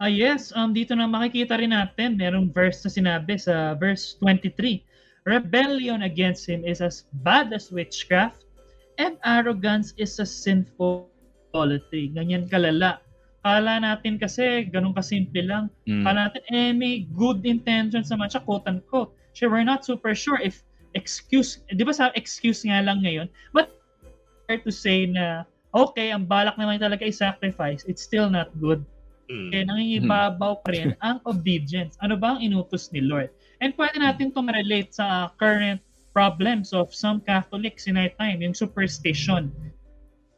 Ah 0.00 0.08
yes, 0.08 0.48
um 0.56 0.72
dito 0.72 0.96
na 0.96 1.04
makikita 1.04 1.60
rin 1.60 1.76
natin, 1.76 2.16
merong 2.16 2.48
verse 2.48 2.80
na 2.80 2.90
sinabi 2.90 3.36
sa 3.36 3.76
verse 3.76 4.16
23. 4.16 4.80
Rebellion 5.28 6.08
against 6.08 6.48
him 6.48 6.64
is 6.64 6.80
as 6.80 7.04
bad 7.20 7.52
as 7.52 7.68
witchcraft 7.68 8.48
and 8.96 9.20
arrogance 9.28 9.92
is 10.00 10.16
a 10.16 10.24
sinful 10.24 11.04
idolatry. 11.52 12.08
Ganyan 12.16 12.48
kalala. 12.48 13.04
Kala 13.44 13.84
natin 13.84 14.16
kasi 14.16 14.72
ganun 14.72 14.96
kasimple 14.96 15.44
lang. 15.44 15.68
Mm. 15.84 16.08
Kala 16.08 16.32
natin 16.32 16.42
eh 16.48 16.72
may 16.72 17.04
good 17.12 17.44
intentions 17.44 18.08
naman 18.08 18.32
siya 18.32 18.40
quote 18.40 18.64
unquote. 18.64 19.12
Sure, 19.36 19.52
we're 19.52 19.68
not 19.68 19.84
super 19.84 20.16
sure 20.16 20.40
if 20.40 20.64
excuse, 20.96 21.60
di 21.70 21.84
ba 21.84 21.92
sa 21.92 22.08
excuse 22.16 22.64
nga 22.64 22.82
lang 22.82 23.04
ngayon, 23.04 23.28
but 23.52 23.70
fair 24.48 24.58
to 24.64 24.72
say 24.72 25.06
na 25.06 25.46
okay, 25.70 26.10
ang 26.10 26.26
balak 26.26 26.58
naman 26.58 26.82
talaga 26.82 27.06
i 27.06 27.14
sacrifice, 27.14 27.86
it's 27.86 28.02
still 28.02 28.26
not 28.32 28.50
good. 28.58 28.82
Mm. 29.30 29.50
Eh, 29.54 29.62
nangingibabaw 29.62 30.66
pa 30.66 30.74
rin 30.74 30.90
ang 31.06 31.22
obedience. 31.22 31.94
Ano 32.02 32.18
ba 32.18 32.34
ang 32.34 32.40
inutos 32.42 32.90
ni 32.90 32.98
Lord? 32.98 33.30
And 33.62 33.70
pwede 33.78 34.02
natin 34.02 34.34
itong 34.34 34.50
relate 34.50 34.90
sa 34.90 35.30
current 35.38 35.78
problems 36.10 36.74
of 36.74 36.90
some 36.90 37.22
Catholics 37.22 37.86
in 37.86 37.94
our 37.94 38.10
time, 38.18 38.42
yung 38.42 38.58
superstition. 38.58 39.54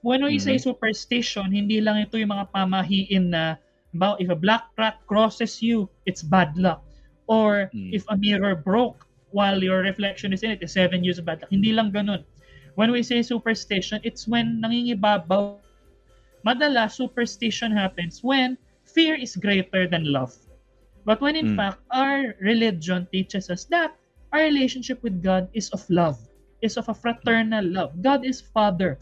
When 0.04 0.20
we 0.20 0.36
mm-hmm. 0.36 0.44
say 0.44 0.56
superstition, 0.60 1.48
hindi 1.48 1.80
lang 1.80 2.04
ito 2.04 2.20
yung 2.20 2.36
mga 2.36 2.52
pamahiin 2.52 3.32
na 3.32 3.56
about 3.96 4.20
if 4.20 4.28
a 4.28 4.36
black 4.36 4.68
rat 4.76 5.00
crosses 5.08 5.64
you, 5.64 5.88
it's 6.04 6.20
bad 6.20 6.52
luck. 6.60 6.84
Or 7.30 7.72
mm. 7.72 7.96
if 7.96 8.04
a 8.12 8.16
mirror 8.18 8.52
broke 8.52 9.08
while 9.32 9.56
your 9.56 9.80
reflection 9.80 10.36
is 10.36 10.44
in 10.44 10.52
it, 10.52 10.60
it's 10.60 10.76
seven 10.76 11.00
years 11.00 11.16
of 11.16 11.24
bad 11.24 11.40
luck. 11.40 11.48
Hindi 11.48 11.72
lang 11.72 11.96
ganun. 11.96 12.28
When 12.76 12.92
we 12.92 13.00
say 13.00 13.24
superstition, 13.24 14.00
it's 14.04 14.28
when 14.28 14.60
nangingibabaw. 14.60 15.60
Madala, 16.42 16.90
superstition 16.90 17.70
happens 17.70 18.20
when 18.20 18.58
fear 18.94 19.16
is 19.16 19.36
greater 19.36 19.88
than 19.88 20.12
love. 20.12 20.32
But 21.04 21.20
when 21.20 21.34
in 21.34 21.52
mm. 21.52 21.56
fact, 21.56 21.82
our 21.90 22.36
religion 22.38 23.08
teaches 23.10 23.50
us 23.50 23.64
that 23.74 23.96
our 24.30 24.40
relationship 24.46 25.02
with 25.02 25.22
God 25.22 25.50
is 25.52 25.68
of 25.74 25.82
love, 25.90 26.16
is 26.62 26.78
of 26.78 26.88
a 26.88 26.94
fraternal 26.94 27.64
love. 27.64 27.98
God 28.00 28.24
is 28.24 28.40
Father. 28.40 29.00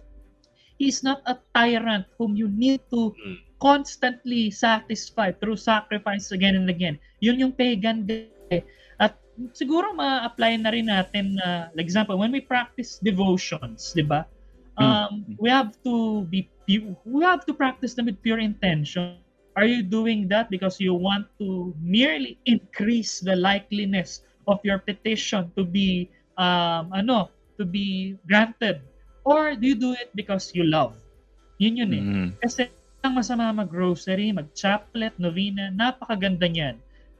He 0.81 0.88
is 0.88 1.05
not 1.05 1.20
a 1.29 1.37
tyrant 1.55 2.09
whom 2.16 2.35
you 2.35 2.48
need 2.48 2.81
to 2.88 3.12
mm. 3.12 3.37
constantly 3.61 4.50
satisfy 4.50 5.33
through 5.33 5.61
sacrifice 5.61 6.33
again 6.33 6.57
and 6.57 6.70
again. 6.72 6.98
Yun 7.20 7.38
yung 7.38 7.53
pagan 7.53 8.09
day. 8.09 8.64
At 8.96 9.20
siguro 9.53 9.92
ma-apply 9.92 10.57
na 10.57 10.72
rin 10.72 10.88
natin 10.88 11.37
na, 11.37 11.44
uh, 11.44 11.62
like 11.76 11.85
example, 11.85 12.16
when 12.16 12.33
we 12.33 12.40
practice 12.40 12.96
devotions, 12.96 13.92
di 13.92 14.09
ba? 14.09 14.24
Hmm. 14.81 14.85
Um, 14.85 15.12
mm. 15.29 15.37
We 15.37 15.53
have 15.53 15.76
to 15.85 16.24
be 16.33 16.48
we 17.05 17.20
have 17.29 17.44
to 17.44 17.53
practice 17.53 17.92
them 17.92 18.09
with 18.09 18.16
pure 18.24 18.40
intention 18.40 19.20
Are 19.57 19.67
you 19.67 19.83
doing 19.83 20.29
that 20.31 20.51
because 20.51 20.79
you 20.79 20.95
want 20.95 21.27
to 21.43 21.75
merely 21.83 22.39
increase 22.47 23.19
the 23.19 23.35
likeliness 23.35 24.23
of 24.47 24.63
your 24.63 24.79
petition 24.79 25.51
to 25.57 25.67
be 25.67 26.09
um, 26.39 26.91
ano, 26.95 27.31
to 27.59 27.67
be 27.67 28.17
granted? 28.27 28.81
Or 29.27 29.55
do 29.55 29.67
you 29.67 29.77
do 29.77 29.93
it 29.93 30.15
because 30.15 30.55
you 30.55 30.65
love? 30.65 30.97
Yun 31.61 31.77
yun 31.77 31.91
eh. 31.93 32.03
Mm-hmm. 32.03 32.29
Kasi 32.41 32.73
ang 33.05 33.21
masama 33.21 33.53
mag-grocery, 33.53 34.33
mag-chaplet, 34.33 35.13
novena, 35.21 35.69
napakaganda 35.69 36.49
niyan. 36.49 36.77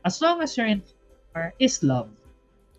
As 0.07 0.21
long 0.25 0.41
as 0.41 0.57
your 0.57 0.65
intent 0.65 0.97
is 1.61 1.85
love. 1.85 2.09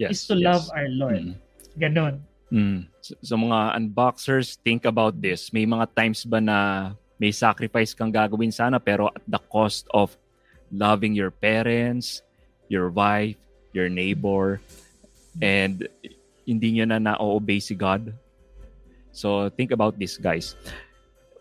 Yes, 0.01 0.17
is 0.17 0.33
to 0.33 0.35
yes. 0.37 0.45
love 0.45 0.65
our 0.73 0.89
Lord. 0.89 1.21
Mm-hmm. 1.21 1.77
Ganon. 1.77 2.15
Mm. 2.51 2.89
So, 2.99 3.13
so 3.21 3.33
mga 3.37 3.77
unboxers, 3.77 4.57
think 4.65 4.83
about 4.89 5.21
this. 5.21 5.53
May 5.53 5.69
mga 5.69 5.87
times 5.95 6.25
ba 6.25 6.41
na 6.41 6.57
may 7.21 7.29
sacrifice 7.29 7.93
kang 7.93 8.09
gagawin 8.09 8.49
sana 8.49 8.81
pero 8.81 9.13
at 9.13 9.21
the 9.29 9.37
cost 9.53 9.85
of 9.93 10.17
loving 10.73 11.13
your 11.13 11.29
parents, 11.29 12.25
your 12.65 12.89
wife, 12.89 13.37
your 13.77 13.93
neighbor, 13.93 14.57
and 15.37 15.85
hindi 16.49 16.81
niya 16.81 16.89
na 16.89 16.97
na-obey 16.97 17.61
si 17.61 17.77
God. 17.77 18.09
So, 19.13 19.53
think 19.53 19.69
about 19.69 20.01
this, 20.01 20.17
guys. 20.17 20.57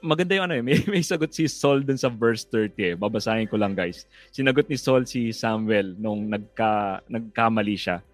Maganda 0.04 0.36
yung 0.36 0.52
ano 0.52 0.54
eh, 0.60 0.64
may, 0.66 0.76
may 0.84 1.00
sagot 1.00 1.32
si 1.32 1.48
Saul 1.48 1.80
dun 1.80 1.96
sa 1.96 2.12
verse 2.12 2.44
30 2.44 2.76
eh. 2.76 2.94
Babasahin 2.98 3.48
ko 3.48 3.56
lang, 3.56 3.72
guys. 3.72 4.04
Sinagot 4.34 4.68
ni 4.68 4.76
Saul 4.76 5.08
si 5.08 5.32
Samuel 5.32 5.96
nung 5.96 6.28
nagka, 6.28 7.00
nagkamali 7.08 7.78
siya. 7.78 8.04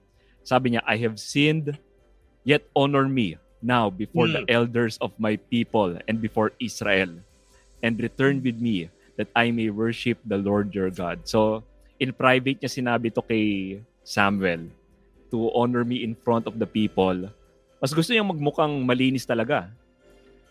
Sabi 0.47 0.77
niya, 0.77 0.87
I 0.87 1.01
have 1.03 1.19
sinned, 1.19 1.75
yet 2.47 2.63
honor 2.79 3.11
me 3.11 3.35
now 3.59 3.91
before 3.91 4.31
mm. 4.31 4.39
the 4.39 4.43
elders 4.47 5.01
of 5.03 5.11
my 5.19 5.35
people 5.51 5.99
and 6.07 6.23
before 6.23 6.55
Israel 6.63 7.11
and 7.81 7.99
return 8.01 8.41
with 8.41 8.57
me 8.61 8.89
that 9.17 9.29
I 9.33 9.51
may 9.51 9.73
worship 9.73 10.21
the 10.25 10.37
Lord 10.37 10.73
your 10.77 10.93
God. 10.93 11.25
So, 11.25 11.65
in 11.97 12.13
private 12.13 12.61
niya 12.61 12.71
sinabi 12.73 13.09
to 13.13 13.25
kay 13.25 13.81
Samuel 14.05 14.69
to 15.33 15.51
honor 15.57 15.83
me 15.83 16.05
in 16.05 16.15
front 16.15 16.47
of 16.47 16.61
the 16.61 16.69
people. 16.69 17.33
Mas 17.81 17.93
gusto 17.93 18.13
niya 18.13 18.25
magmukhang 18.25 18.85
malinis 18.85 19.27
talaga 19.27 19.69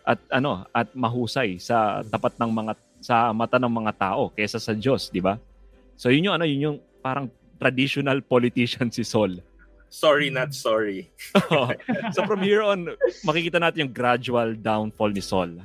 at 0.06 0.20
ano 0.30 0.62
at 0.70 0.86
mahusay 0.94 1.58
sa 1.58 2.04
tapat 2.06 2.38
ng 2.38 2.50
mga 2.52 2.72
sa 3.02 3.34
mata 3.34 3.58
ng 3.58 3.70
mga 3.70 3.92
tao 3.98 4.30
kaysa 4.30 4.62
sa 4.62 4.72
Diyos, 4.76 5.10
di 5.10 5.18
ba? 5.18 5.38
So 5.98 6.12
yun 6.12 6.30
yung 6.30 6.36
ano, 6.38 6.44
yun 6.46 6.66
yung 6.72 6.78
parang 7.02 7.26
traditional 7.58 8.20
politician 8.22 8.92
si 8.94 9.02
Saul. 9.02 9.40
Sorry 9.86 10.28
not 10.28 10.52
sorry. 10.52 11.08
so 12.14 12.26
from 12.26 12.42
here 12.42 12.60
on, 12.60 12.90
makikita 13.22 13.62
natin 13.62 13.86
yung 13.86 13.94
gradual 13.94 14.58
downfall 14.58 15.14
ni 15.14 15.22
Saul. 15.22 15.62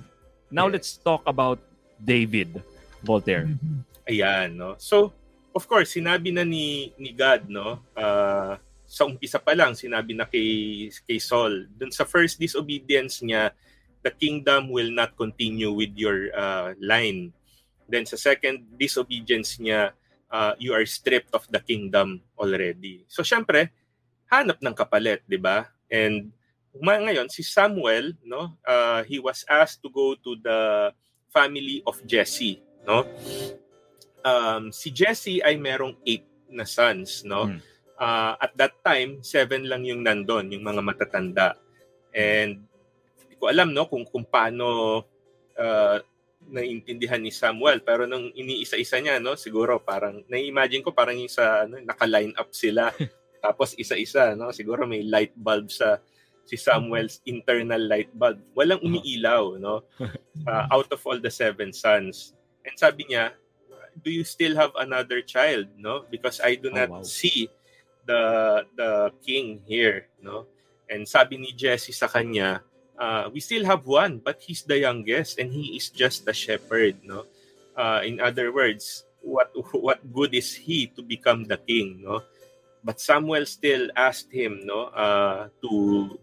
Now 0.51 0.67
let's 0.67 0.99
talk 0.99 1.23
about 1.23 1.63
David 1.95 2.59
Voltaire. 2.99 3.47
Mm-hmm. 3.47 3.87
Ayan, 4.11 4.59
no. 4.59 4.75
So, 4.77 5.15
of 5.55 5.63
course, 5.63 5.95
sinabi 5.95 6.35
na 6.35 6.43
ni 6.43 6.91
ni 6.99 7.15
God, 7.15 7.47
no, 7.47 7.79
uh, 7.95 8.59
sa 8.83 9.07
umpisa 9.07 9.39
pa 9.39 9.55
lang 9.55 9.71
sinabi 9.71 10.11
na 10.11 10.27
kay 10.27 10.91
kay 11.07 11.17
Saul, 11.23 11.71
dun 11.79 11.95
sa 11.95 12.03
first 12.03 12.35
disobedience 12.35 13.23
niya, 13.23 13.55
the 14.03 14.11
kingdom 14.11 14.67
will 14.67 14.91
not 14.91 15.15
continue 15.15 15.71
with 15.71 15.95
your 15.95 16.27
uh, 16.35 16.75
line. 16.83 17.31
Then 17.87 18.03
sa 18.03 18.19
second 18.19 18.67
disobedience 18.75 19.55
niya, 19.55 19.95
uh, 20.27 20.53
you 20.59 20.75
are 20.75 20.83
stripped 20.83 21.31
of 21.31 21.47
the 21.47 21.63
kingdom 21.63 22.19
already. 22.35 23.07
So 23.07 23.23
syempre, 23.23 23.71
hanap 24.27 24.59
ng 24.59 24.75
kapalit, 24.75 25.23
'di 25.23 25.39
ba? 25.39 25.71
And 25.87 26.35
ngayon 26.79 27.27
si 27.27 27.43
Samuel 27.43 28.15
no 28.23 28.55
uh, 28.63 29.03
he 29.03 29.19
was 29.19 29.43
asked 29.51 29.83
to 29.83 29.91
go 29.91 30.15
to 30.15 30.39
the 30.39 30.91
family 31.31 31.83
of 31.83 31.99
Jesse 32.07 32.63
no? 32.87 33.03
Um, 34.21 34.69
si 34.69 34.93
Jesse 34.93 35.41
ay 35.41 35.57
merong 35.57 35.97
eight 36.05 36.27
na 36.51 36.63
sons 36.63 37.23
no? 37.27 37.49
Hmm. 37.49 37.59
uh, 37.99 38.33
at 38.39 38.51
that 38.55 38.73
time 38.81 39.19
seven 39.21 39.67
lang 39.67 39.83
yung 39.83 40.01
nandon 40.01 40.51
yung 40.51 40.63
mga 40.63 40.81
matatanda. 40.83 41.49
And 42.11 42.63
hindi 43.23 43.35
ko 43.39 43.47
alam 43.47 43.71
no 43.71 43.87
kung 43.87 44.03
kung 44.07 44.27
paano 44.27 44.99
uh, 45.55 45.97
naiintindihan 46.51 47.21
ni 47.21 47.31
Samuel. 47.31 47.85
Pero 47.85 48.09
nung 48.09 48.33
iniisa-isa 48.33 48.99
niya 48.99 49.21
no 49.21 49.37
siguro 49.37 49.79
parang 49.79 50.25
na-imagine 50.27 50.83
ko 50.83 50.91
parang 50.91 51.15
yung 51.15 51.31
sa 51.31 51.63
ano, 51.67 51.79
naka-line 51.79 52.35
up 52.35 52.51
sila. 52.51 52.91
Tapos 53.45 53.73
isa-isa 53.77 54.33
no 54.33 54.51
siguro 54.51 54.83
may 54.89 55.05
light 55.05 55.33
bulb 55.37 55.69
sa 55.69 56.01
si 56.45 56.57
Samuel's 56.57 57.21
internal 57.25 57.79
light 57.79 58.11
bulb. 58.13 58.39
Walang 58.57 58.83
umiilaw, 58.83 59.59
no? 59.59 59.83
Uh, 60.41 60.65
out 60.73 60.89
of 60.89 60.97
all 61.05 61.19
the 61.21 61.29
seven 61.29 61.69
sons. 61.69 62.33
And 62.65 62.73
sabi 62.73 63.05
niya, 63.05 63.37
do 63.99 64.09
you 64.09 64.23
still 64.23 64.55
have 64.55 64.71
another 64.79 65.21
child, 65.21 65.67
no? 65.77 66.07
Because 66.09 66.39
I 66.41 66.55
do 66.55 66.71
oh, 66.71 66.75
not 66.75 66.89
oh, 66.89 66.93
wow. 66.97 67.03
see 67.03 67.45
the 68.07 68.23
the 68.73 69.13
king 69.21 69.61
here, 69.67 70.07
no? 70.23 70.47
And 70.89 71.05
sabi 71.05 71.37
ni 71.37 71.51
Jesse 71.53 71.93
sa 71.93 72.07
kanya, 72.09 72.63
uh, 72.97 73.29
we 73.29 73.39
still 73.39 73.65
have 73.65 73.85
one, 73.85 74.17
but 74.17 74.41
he's 74.41 74.63
the 74.63 74.79
youngest 74.81 75.37
and 75.37 75.51
he 75.51 75.77
is 75.77 75.93
just 75.93 76.27
a 76.27 76.33
shepherd, 76.33 76.97
no? 77.03 77.27
Uh, 77.75 78.01
in 78.01 78.19
other 78.19 78.49
words, 78.49 79.05
what 79.21 79.53
what 79.77 80.01
good 80.09 80.33
is 80.33 80.53
he 80.55 80.87
to 80.97 81.01
become 81.03 81.45
the 81.45 81.59
king, 81.59 82.01
no? 82.01 82.23
But 82.81 82.97
Samuel 82.97 83.45
still 83.45 83.93
asked 83.93 84.33
him, 84.33 84.65
no, 84.65 84.89
uh, 84.89 85.53
to 85.61 86.17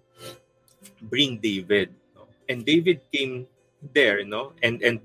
bring 1.02 1.38
David. 1.38 1.94
No? 2.14 2.26
And 2.48 2.64
David 2.64 3.00
came 3.12 3.46
there, 3.94 4.24
no? 4.24 4.52
And 4.62 4.82
and 4.82 5.00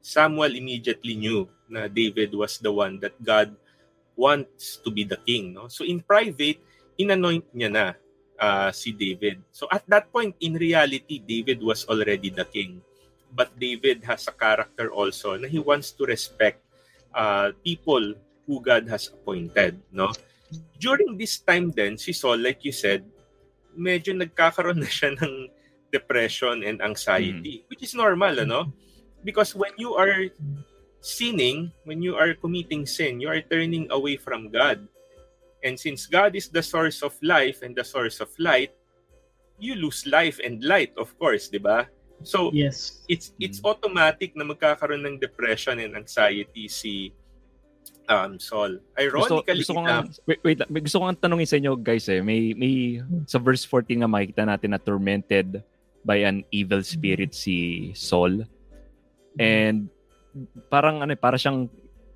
Samuel 0.00 0.56
immediately 0.56 1.16
knew 1.16 1.48
na 1.68 1.88
David 1.88 2.36
was 2.36 2.60
the 2.60 2.72
one 2.72 3.00
that 3.00 3.16
God 3.24 3.56
wants 4.16 4.78
to 4.84 4.90
be 4.90 5.04
the 5.04 5.18
king, 5.24 5.52
no? 5.56 5.68
So 5.68 5.84
in 5.84 6.00
private, 6.00 6.60
inanoint 7.00 7.44
niya 7.52 7.70
na 7.72 7.86
uh, 8.38 8.70
si 8.70 8.92
David. 8.92 9.42
So 9.50 9.66
at 9.72 9.82
that 9.88 10.12
point 10.12 10.36
in 10.40 10.54
reality, 10.54 11.18
David 11.18 11.62
was 11.62 11.84
already 11.88 12.30
the 12.30 12.44
king. 12.44 12.80
But 13.34 13.50
David 13.58 14.06
has 14.06 14.30
a 14.30 14.34
character 14.34 14.94
also 14.94 15.34
na 15.34 15.50
he 15.50 15.58
wants 15.58 15.90
to 15.98 16.06
respect 16.06 16.62
uh, 17.10 17.50
people 17.66 18.14
who 18.46 18.62
God 18.62 18.86
has 18.86 19.10
appointed, 19.10 19.80
no? 19.90 20.14
During 20.78 21.18
this 21.18 21.42
time 21.42 21.74
then, 21.74 21.98
si 21.98 22.14
Saul, 22.14 22.38
like 22.38 22.62
you 22.62 22.70
said, 22.70 23.02
medyo 23.76 24.14
nagkakaroon 24.14 24.80
na 24.80 24.90
siya 24.90 25.14
ng 25.18 25.50
depression 25.94 26.66
and 26.66 26.82
anxiety, 26.82 27.62
mm. 27.62 27.64
which 27.70 27.82
is 27.82 27.94
normal, 27.94 28.34
ano? 28.40 28.72
Because 29.22 29.54
when 29.54 29.72
you 29.78 29.94
are 29.94 30.26
sinning, 31.04 31.70
when 31.84 32.02
you 32.02 32.16
are 32.16 32.34
committing 32.34 32.88
sin, 32.88 33.20
you 33.20 33.28
are 33.28 33.44
turning 33.44 33.86
away 33.94 34.16
from 34.16 34.50
God. 34.50 34.82
And 35.62 35.78
since 35.78 36.04
God 36.04 36.36
is 36.36 36.48
the 36.48 36.62
source 36.62 37.00
of 37.00 37.16
life 37.22 37.62
and 37.62 37.72
the 37.72 37.84
source 37.84 38.20
of 38.20 38.28
light, 38.36 38.74
you 39.56 39.76
lose 39.76 40.04
life 40.04 40.40
and 40.42 40.60
light, 40.64 40.92
of 40.98 41.14
course, 41.16 41.48
di 41.48 41.62
ba? 41.62 41.88
So, 42.24 42.50
yes. 42.52 43.04
it's 43.08 43.32
it's 43.38 43.60
automatic 43.64 44.32
na 44.36 44.44
magkakaroon 44.44 45.04
ng 45.04 45.16
depression 45.20 45.80
and 45.80 45.96
anxiety 45.96 46.68
si 46.68 47.12
um, 48.08 48.36
Saul. 48.40 48.80
Ironically, 48.98 49.42
gusto, 49.42 49.72
gusto 49.72 49.72
ko 49.76 49.80
nga, 49.84 49.96
wait, 50.26 50.40
wait, 50.44 50.58
gusto 50.84 50.98
ko 51.00 51.04
nga 51.08 51.16
tanongin 51.26 51.48
sa 51.48 51.58
inyo 51.60 51.72
guys 51.78 52.06
eh, 52.08 52.20
may, 52.20 52.52
may 52.56 53.00
sa 53.24 53.40
verse 53.40 53.64
14 53.66 54.04
nga 54.04 54.10
makikita 54.10 54.44
natin 54.44 54.70
na 54.72 54.80
tormented 54.80 55.62
by 56.04 56.20
an 56.24 56.44
evil 56.52 56.84
spirit 56.84 57.32
si 57.32 57.90
Saul. 57.96 58.44
And 59.40 59.88
parang 60.68 61.00
ano, 61.00 61.16
eh, 61.16 61.20
para 61.20 61.40
siyang 61.40 61.66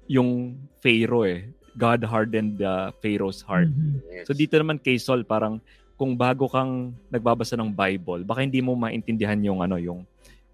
yung 0.09 0.57
Pharaoh 0.81 1.29
eh. 1.29 1.49
God 1.79 2.03
hardened 2.03 2.59
the 2.59 2.91
Pharaoh's 2.99 3.39
heart. 3.45 3.71
Mm-hmm. 3.71 4.11
Yes. 4.11 4.25
So 4.27 4.35
dito 4.35 4.59
naman 4.59 4.83
kay 4.83 4.99
Saul 4.99 5.23
parang 5.23 5.63
kung 5.95 6.19
bago 6.19 6.51
kang 6.51 6.95
nagbabasa 7.11 7.55
ng 7.59 7.71
Bible, 7.71 8.23
baka 8.27 8.43
hindi 8.43 8.59
mo 8.63 8.75
maintindihan 8.75 9.39
yung 9.43 9.63
ano, 9.63 9.79
yung 9.79 10.03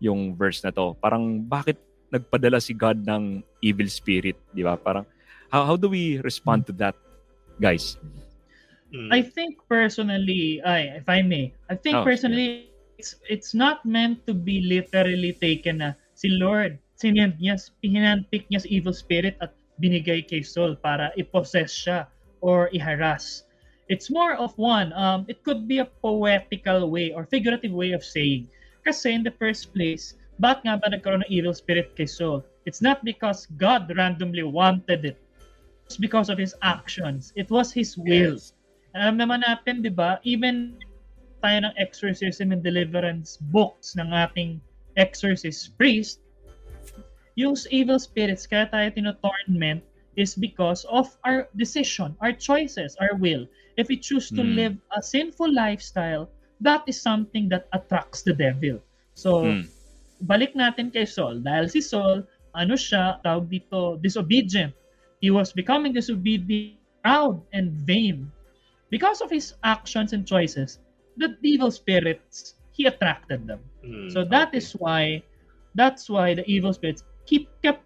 yung 0.00 0.36
verse 0.36 0.60
na 0.60 0.72
to. 0.72 0.92
Parang 1.00 1.40
bakit 1.40 1.80
nagpadala 2.12 2.60
si 2.60 2.76
God 2.76 3.00
ng 3.00 3.40
evil 3.64 3.88
spirit, 3.88 4.36
di 4.52 4.60
ba? 4.60 4.76
Parang 4.76 5.08
How, 5.54 5.62
how 5.62 5.76
do 5.78 5.86
we 5.86 6.18
respond 6.26 6.66
to 6.66 6.74
that, 6.82 6.98
guys? 7.62 7.94
I 9.14 9.22
think 9.22 9.62
personally, 9.70 10.58
I, 10.66 10.98
if 10.98 11.08
I 11.08 11.22
may, 11.22 11.54
I 11.70 11.78
think 11.78 11.94
oh, 11.94 12.02
personally, 12.02 12.66
yeah. 12.66 12.98
it's 12.98 13.14
it's 13.30 13.54
not 13.54 13.86
meant 13.86 14.26
to 14.26 14.34
be 14.34 14.66
literally 14.66 15.30
taken 15.30 15.78
na 15.78 15.94
si 16.18 16.34
Lord, 16.34 16.82
sinend 16.98 17.38
niya, 17.38 17.54
hinanpick 17.86 18.50
niya 18.50 18.66
sa 18.66 18.68
evil 18.70 18.90
spirit 18.90 19.38
at 19.38 19.54
binigay 19.78 20.26
kay 20.26 20.42
Saul 20.42 20.74
para 20.74 21.14
i-possess 21.14 21.70
siya 21.70 22.10
or 22.42 22.66
i-harass. 22.74 23.46
It's 23.86 24.10
more 24.10 24.34
of 24.34 24.58
one, 24.58 24.90
um, 24.98 25.22
it 25.30 25.46
could 25.46 25.70
be 25.70 25.78
a 25.78 25.86
poetical 25.86 26.90
way 26.90 27.14
or 27.14 27.30
figurative 27.30 27.70
way 27.70 27.94
of 27.94 28.02
saying. 28.02 28.50
Kasi 28.82 29.14
in 29.14 29.22
the 29.22 29.34
first 29.38 29.70
place, 29.70 30.18
bakit 30.42 30.66
nga 30.66 30.82
ba 30.82 30.90
nagkaroon 30.90 31.22
ng 31.22 31.30
evil 31.30 31.54
spirit 31.54 31.94
kay 31.94 32.10
Saul? 32.10 32.42
It's 32.66 32.82
not 32.82 33.06
because 33.06 33.46
God 33.54 33.86
randomly 33.94 34.42
wanted 34.42 35.14
it 35.14 35.18
because 36.00 36.28
of 36.32 36.38
his 36.38 36.54
actions. 36.62 37.32
It 37.36 37.50
was 37.50 37.72
his 37.72 37.96
will. 37.96 38.40
Yes. 38.40 38.52
Alam 38.94 39.18
naman 39.18 39.42
natin, 39.44 39.82
di 39.82 39.90
ba, 39.90 40.22
even 40.22 40.78
tayo 41.44 41.68
ng 41.68 41.74
exorcism 41.76 42.54
and 42.54 42.64
deliverance 42.64 43.36
books 43.52 43.92
ng 44.00 44.08
ating 44.14 44.62
exorcist 44.96 45.76
priest, 45.76 46.24
yung 47.34 47.58
evil 47.68 47.98
spirits, 47.98 48.46
kaya 48.46 48.70
tayo 48.70 48.88
tinotorment 48.94 49.82
is 50.14 50.38
because 50.38 50.86
of 50.86 51.10
our 51.26 51.50
decision, 51.58 52.14
our 52.22 52.30
choices, 52.30 52.94
our 53.02 53.18
will. 53.18 53.44
If 53.74 53.90
we 53.90 53.98
choose 53.98 54.30
to 54.38 54.42
mm. 54.46 54.54
live 54.54 54.74
a 54.94 55.02
sinful 55.02 55.50
lifestyle, 55.50 56.30
that 56.62 56.86
is 56.86 57.02
something 57.02 57.50
that 57.50 57.66
attracts 57.74 58.22
the 58.22 58.32
devil. 58.32 58.78
So, 59.18 59.50
mm. 59.50 59.66
balik 60.30 60.54
natin 60.54 60.94
kay 60.94 61.04
Saul. 61.04 61.42
Dahil 61.42 61.66
si 61.66 61.82
Saul, 61.82 62.22
ano 62.54 62.78
siya, 62.78 63.18
tawag 63.26 63.50
dito, 63.50 63.98
disobedient 63.98 64.70
He 65.24 65.32
was 65.32 65.56
becoming 65.56 65.96
disobedient, 65.96 66.76
proud, 67.00 67.40
and 67.56 67.72
vain. 67.88 68.28
Because 68.92 69.24
of 69.24 69.32
his 69.32 69.56
actions 69.64 70.12
and 70.12 70.28
choices, 70.28 70.84
the 71.16 71.32
evil 71.40 71.72
spirits, 71.72 72.60
he 72.76 72.84
attracted 72.84 73.48
them. 73.48 73.64
Mm, 73.80 74.12
so 74.12 74.28
that 74.28 74.52
okay. 74.52 74.60
is 74.60 74.76
why 74.76 75.24
that's 75.72 76.12
why 76.12 76.36
the 76.36 76.44
evil 76.44 76.76
spirits 76.76 77.08
keep 77.24 77.48
kept 77.64 77.80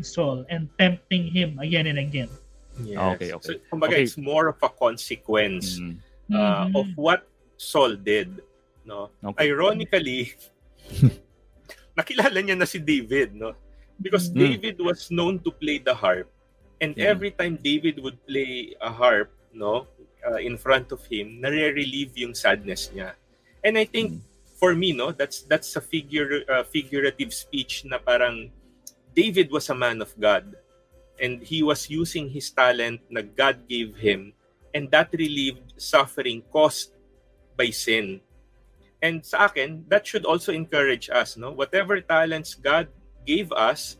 Saul 0.00 0.48
and 0.48 0.72
tempting 0.80 1.28
him 1.28 1.60
again 1.60 1.84
and 1.84 2.00
again. 2.00 2.32
Yes. 2.80 2.96
Okay, 2.96 3.36
okay. 3.36 3.44
So, 3.44 3.60
kumbaga, 3.68 4.00
okay. 4.00 4.08
it's 4.08 4.16
more 4.16 4.48
of 4.48 4.56
a 4.64 4.72
consequence 4.72 5.76
mm. 5.76 6.00
uh, 6.32 6.64
mm-hmm. 6.64 6.80
of 6.80 6.88
what 6.96 7.28
Saul 7.60 7.92
did. 8.00 8.40
No? 8.88 9.12
Okay. 9.20 9.52
Ironically, 9.52 10.32
nakilala 12.00 12.40
niya 12.40 12.56
na 12.56 12.64
si 12.64 12.80
David, 12.80 13.36
no? 13.36 13.52
Because 14.00 14.32
mm. 14.32 14.40
David 14.40 14.80
was 14.80 15.12
known 15.12 15.44
to 15.44 15.52
play 15.52 15.76
the 15.76 15.92
harp 15.92 16.32
And 16.84 16.92
yeah. 17.00 17.08
every 17.08 17.32
time 17.32 17.56
David 17.56 17.96
would 18.04 18.20
play 18.28 18.76
a 18.76 18.92
harp, 18.92 19.32
no, 19.56 19.88
uh, 20.20 20.36
in 20.36 20.60
front 20.60 20.92
of 20.92 21.00
him, 21.08 21.40
nare-relieve 21.40 22.12
yung 22.12 22.36
sadness 22.36 22.92
niya. 22.92 23.16
And 23.64 23.80
I 23.80 23.88
think 23.88 24.20
mm. 24.20 24.20
for 24.60 24.76
me, 24.76 24.92
no, 24.92 25.08
that's 25.08 25.48
that's 25.48 25.72
a 25.76 25.80
figure 25.80 26.44
uh, 26.44 26.60
figurative 26.68 27.32
speech 27.32 27.88
na 27.88 27.96
parang 27.96 28.52
David 29.16 29.48
was 29.48 29.72
a 29.72 29.74
man 29.74 30.04
of 30.04 30.12
God 30.20 30.60
and 31.16 31.40
he 31.40 31.64
was 31.64 31.88
using 31.88 32.28
his 32.28 32.52
talent 32.52 33.00
na 33.08 33.24
God 33.24 33.64
gave 33.64 33.96
him 33.96 34.36
and 34.76 34.90
that 34.92 35.08
relieved 35.16 35.80
suffering 35.80 36.44
caused 36.52 36.92
by 37.56 37.72
sin. 37.72 38.20
And 39.00 39.24
sa 39.24 39.48
akin, 39.48 39.88
that 39.88 40.04
should 40.04 40.28
also 40.28 40.52
encourage 40.52 41.08
us, 41.08 41.36
no? 41.40 41.52
Whatever 41.52 42.00
talents 42.04 42.52
God 42.52 42.88
gave 43.24 43.52
us, 43.52 43.96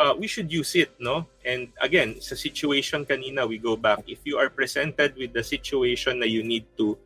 uh, 0.00 0.14
we 0.16 0.26
should 0.26 0.48
use 0.48 0.72
it, 0.74 0.96
no? 0.96 1.28
And 1.44 1.68
again, 1.76 2.16
sa 2.24 2.32
situation 2.32 3.04
kanina, 3.04 3.44
we 3.44 3.60
go 3.60 3.76
back. 3.76 4.00
If 4.08 4.24
you 4.24 4.40
are 4.40 4.48
presented 4.48 5.12
with 5.20 5.36
the 5.36 5.44
situation 5.44 6.24
na 6.24 6.26
you 6.26 6.40
need 6.40 6.64
to 6.80 6.96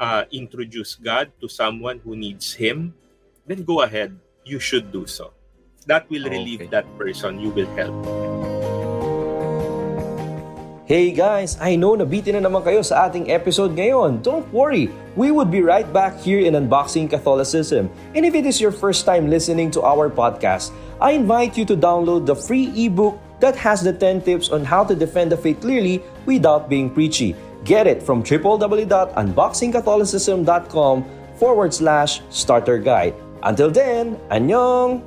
uh, 0.00 0.24
introduce 0.32 0.96
God 0.96 1.28
to 1.44 1.46
someone 1.52 2.00
who 2.00 2.16
needs 2.16 2.56
Him, 2.56 2.96
then 3.44 3.68
go 3.68 3.84
ahead. 3.84 4.16
You 4.48 4.56
should 4.56 4.88
do 4.88 5.04
so. 5.04 5.36
That 5.84 6.08
will 6.08 6.24
relieve 6.24 6.64
okay. 6.64 6.72
that 6.72 6.88
person. 6.96 7.36
You 7.36 7.52
will 7.52 7.68
help. 7.76 8.37
Hey 10.88 11.12
guys, 11.12 11.60
I 11.60 11.76
know 11.76 12.00
nabitin 12.00 12.40
na 12.40 12.48
naman 12.48 12.64
kayo 12.64 12.80
sa 12.80 13.04
ating 13.04 13.28
episode 13.28 13.76
ngayon. 13.76 14.24
Don't 14.24 14.48
worry, 14.56 14.88
we 15.20 15.28
would 15.28 15.52
be 15.52 15.60
right 15.60 15.84
back 15.84 16.16
here 16.16 16.40
in 16.40 16.56
Unboxing 16.56 17.12
Catholicism. 17.12 17.92
And 18.16 18.24
if 18.24 18.32
it 18.32 18.48
is 18.48 18.56
your 18.56 18.72
first 18.72 19.04
time 19.04 19.28
listening 19.28 19.68
to 19.76 19.84
our 19.84 20.08
podcast, 20.08 20.72
I 20.96 21.12
invite 21.12 21.60
you 21.60 21.68
to 21.68 21.76
download 21.76 22.24
the 22.24 22.32
free 22.32 22.72
ebook 22.72 23.20
that 23.44 23.52
has 23.60 23.84
the 23.84 23.92
10 23.92 24.24
tips 24.24 24.48
on 24.48 24.64
how 24.64 24.80
to 24.80 24.96
defend 24.96 25.28
the 25.28 25.36
faith 25.36 25.60
clearly 25.60 26.00
without 26.24 26.72
being 26.72 26.88
preachy. 26.88 27.36
Get 27.68 27.84
it 27.84 28.00
from 28.00 28.24
www.unboxingcatholicism.com 28.24 30.96
forward 31.36 31.76
slash 31.76 32.24
starter 32.32 32.80
guide. 32.80 33.12
Until 33.44 33.68
then, 33.68 34.16
annyeong! 34.32 35.04